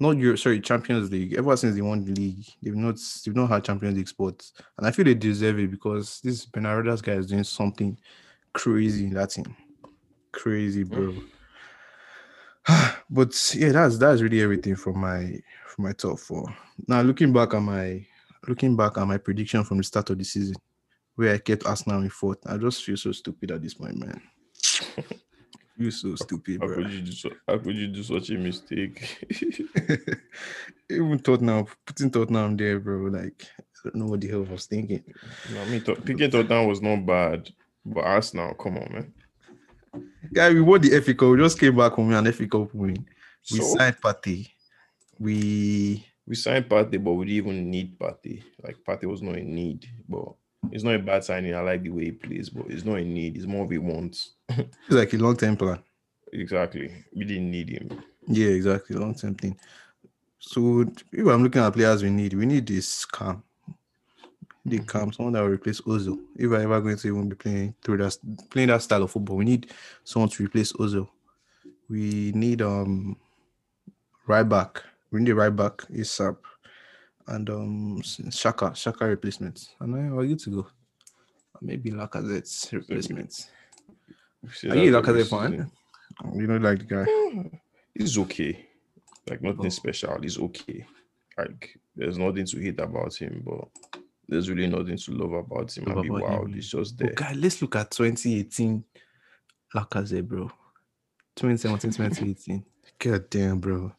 [0.00, 1.34] not Euro, sorry, Champions League.
[1.34, 4.86] Ever since they won the league, they've not they've not had Champions League spots, and
[4.86, 7.96] I feel they deserve it because this Benaredas guy is doing something
[8.52, 9.56] crazy in that team.
[10.32, 10.88] Crazy, hmm.
[10.94, 11.14] bro.
[13.10, 16.54] but yeah, that's that's really everything from my from my top four.
[16.88, 18.04] Now looking back at my
[18.48, 20.56] looking back at my prediction from the start of the season,
[21.14, 24.20] where I kept Arsenal in fourth, I just feel so stupid at this point, man.
[25.76, 26.76] you so stupid, How bro.
[26.76, 29.26] could you do so, how could you do such a mistake?
[30.90, 33.06] Even Tottenham, putting Tottenham there, bro.
[33.10, 35.02] Like I don't know what the hell I was thinking.
[35.52, 37.50] No, I mean, Tot- picking Tottenham was not bad,
[37.84, 39.12] but Arsenal, come on, man.
[40.32, 41.30] Guy, we won the FA Cup.
[41.30, 43.06] We just came back from an FA Cup win.
[43.50, 44.48] We So signed Partey.
[45.18, 48.42] We we signed Partey, but we didn't even need Partey.
[48.62, 50.34] Like Partey was not in need, but
[50.72, 51.54] it's not a bad signing.
[51.54, 53.36] I like the way he plays, but it's not a need.
[53.36, 54.28] It's more of a want.
[54.48, 55.78] it's like a long term plan.
[56.32, 56.92] Exactly.
[57.14, 58.02] We didn't need him.
[58.26, 58.96] Yeah, exactly.
[58.96, 59.58] Long term thing.
[60.38, 63.42] So if I'm looking at players we need, we need this calm.
[64.66, 66.18] The calm, someone that will replace Ozil.
[66.36, 68.16] If I ever going to even be playing through that
[68.50, 69.70] playing that style of football, we need
[70.04, 71.08] someone to replace Ozil.
[71.88, 73.16] We need um
[74.26, 74.82] right back.
[75.10, 76.36] We need a right back ASAP.
[77.26, 79.74] And um Xhaka, Xhaka replacements.
[79.80, 80.66] And I are good to go.
[81.62, 83.48] Maybe Lacazette's replacements.
[84.68, 85.50] Are you Lacazette fan?
[85.50, 85.70] season.
[86.40, 87.60] You know, like the guy.
[87.94, 88.66] He's okay.
[89.28, 89.68] Like nothing Oh.
[89.70, 90.20] special.
[90.20, 90.84] He's okay.
[91.38, 93.68] Like there's nothing to hate about him, but
[94.28, 95.84] there's really nothing to love about him.
[95.84, 96.50] Love and be about wild.
[96.50, 96.56] yeah.
[96.58, 97.12] It's just there.
[97.16, 98.84] guy, let's look at 2018
[99.74, 100.50] Lacazette, bro.
[101.36, 102.64] 2017, 2018.
[102.98, 103.92] God damn, bro.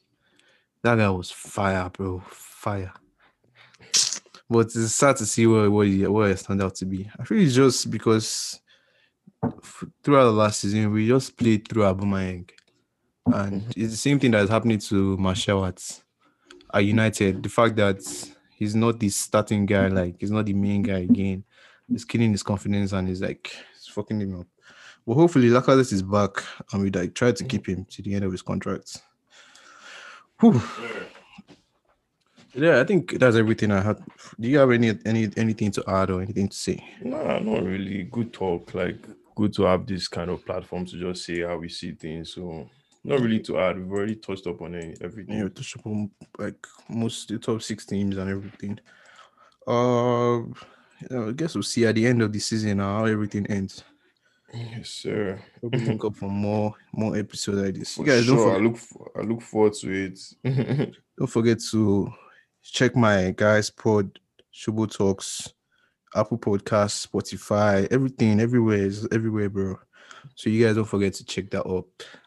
[0.83, 2.21] That guy was fire, bro.
[2.29, 2.93] Fire.
[4.49, 7.09] But it's sad to see where what he, what he turned out to be.
[7.19, 8.59] I feel it's just because
[9.43, 12.49] f- throughout the last season we just played through Aubameyang,
[13.25, 13.71] and mm-hmm.
[13.75, 15.81] it's the same thing that is happening to Martial at,
[16.73, 17.41] at United.
[17.41, 18.01] The fact that
[18.55, 21.43] he's not the starting guy, like he's not the main guy again,
[21.91, 24.47] it's killing his confidence and he's like it's fucking him up.
[25.05, 27.47] But hopefully Lacazette is back and we like try to mm-hmm.
[27.47, 29.01] keep him to the end of his contract.
[30.39, 30.61] Whew.
[32.55, 33.97] Yeah, I think that's everything I had.
[34.39, 36.83] Do you have any any anything to add or anything to say?
[37.03, 38.03] Nah, not really.
[38.03, 38.73] Good talk.
[38.73, 42.33] Like good to have this kind of platform to just say how we see things.
[42.33, 42.69] So
[43.03, 43.77] not really to add.
[43.77, 45.35] We've already touched up on everything.
[45.35, 48.79] you know, touch upon like most the top six teams and everything.
[49.67, 50.41] Uh,
[51.11, 53.83] yeah, I guess we'll see at the end of the season how everything ends.
[54.53, 55.41] Yes, sir.
[55.61, 57.97] We'll link up for more more episodes like this.
[57.97, 58.55] You For guys don't sure.
[58.55, 60.95] I look for, I look forward to it.
[61.17, 62.13] don't forget to
[62.71, 64.19] check my guys pod,
[64.53, 65.53] Shubo Talks,
[66.15, 69.77] Apple Podcasts, Spotify, everything, everywhere is everywhere, bro.
[70.35, 71.85] So you guys don't forget to check that up.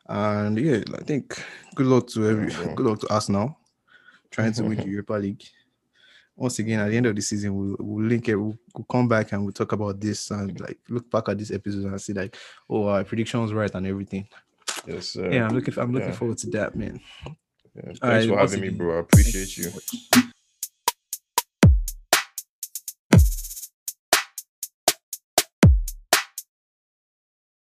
[0.08, 1.42] And yeah, I think
[1.74, 3.56] good luck to every good luck to us now.
[4.30, 5.42] Trying to win the Europa League.
[6.36, 8.36] Once again, at the end of the season, we'll, we'll link it.
[8.36, 11.50] We'll, we'll come back and we'll talk about this and like look back at this
[11.50, 12.36] episode and see like,
[12.70, 14.28] oh, our prediction was right and everything.
[14.86, 15.32] yes, sir.
[15.32, 15.74] Yeah, I'm looking.
[15.76, 16.14] I'm looking Yeah.
[16.14, 17.00] forward to that, man.
[17.78, 17.84] Yeah.
[17.84, 18.96] Thanks Alright, for having me, bro.
[18.96, 19.64] I appreciate you.
[19.64, 20.34] Thank so much.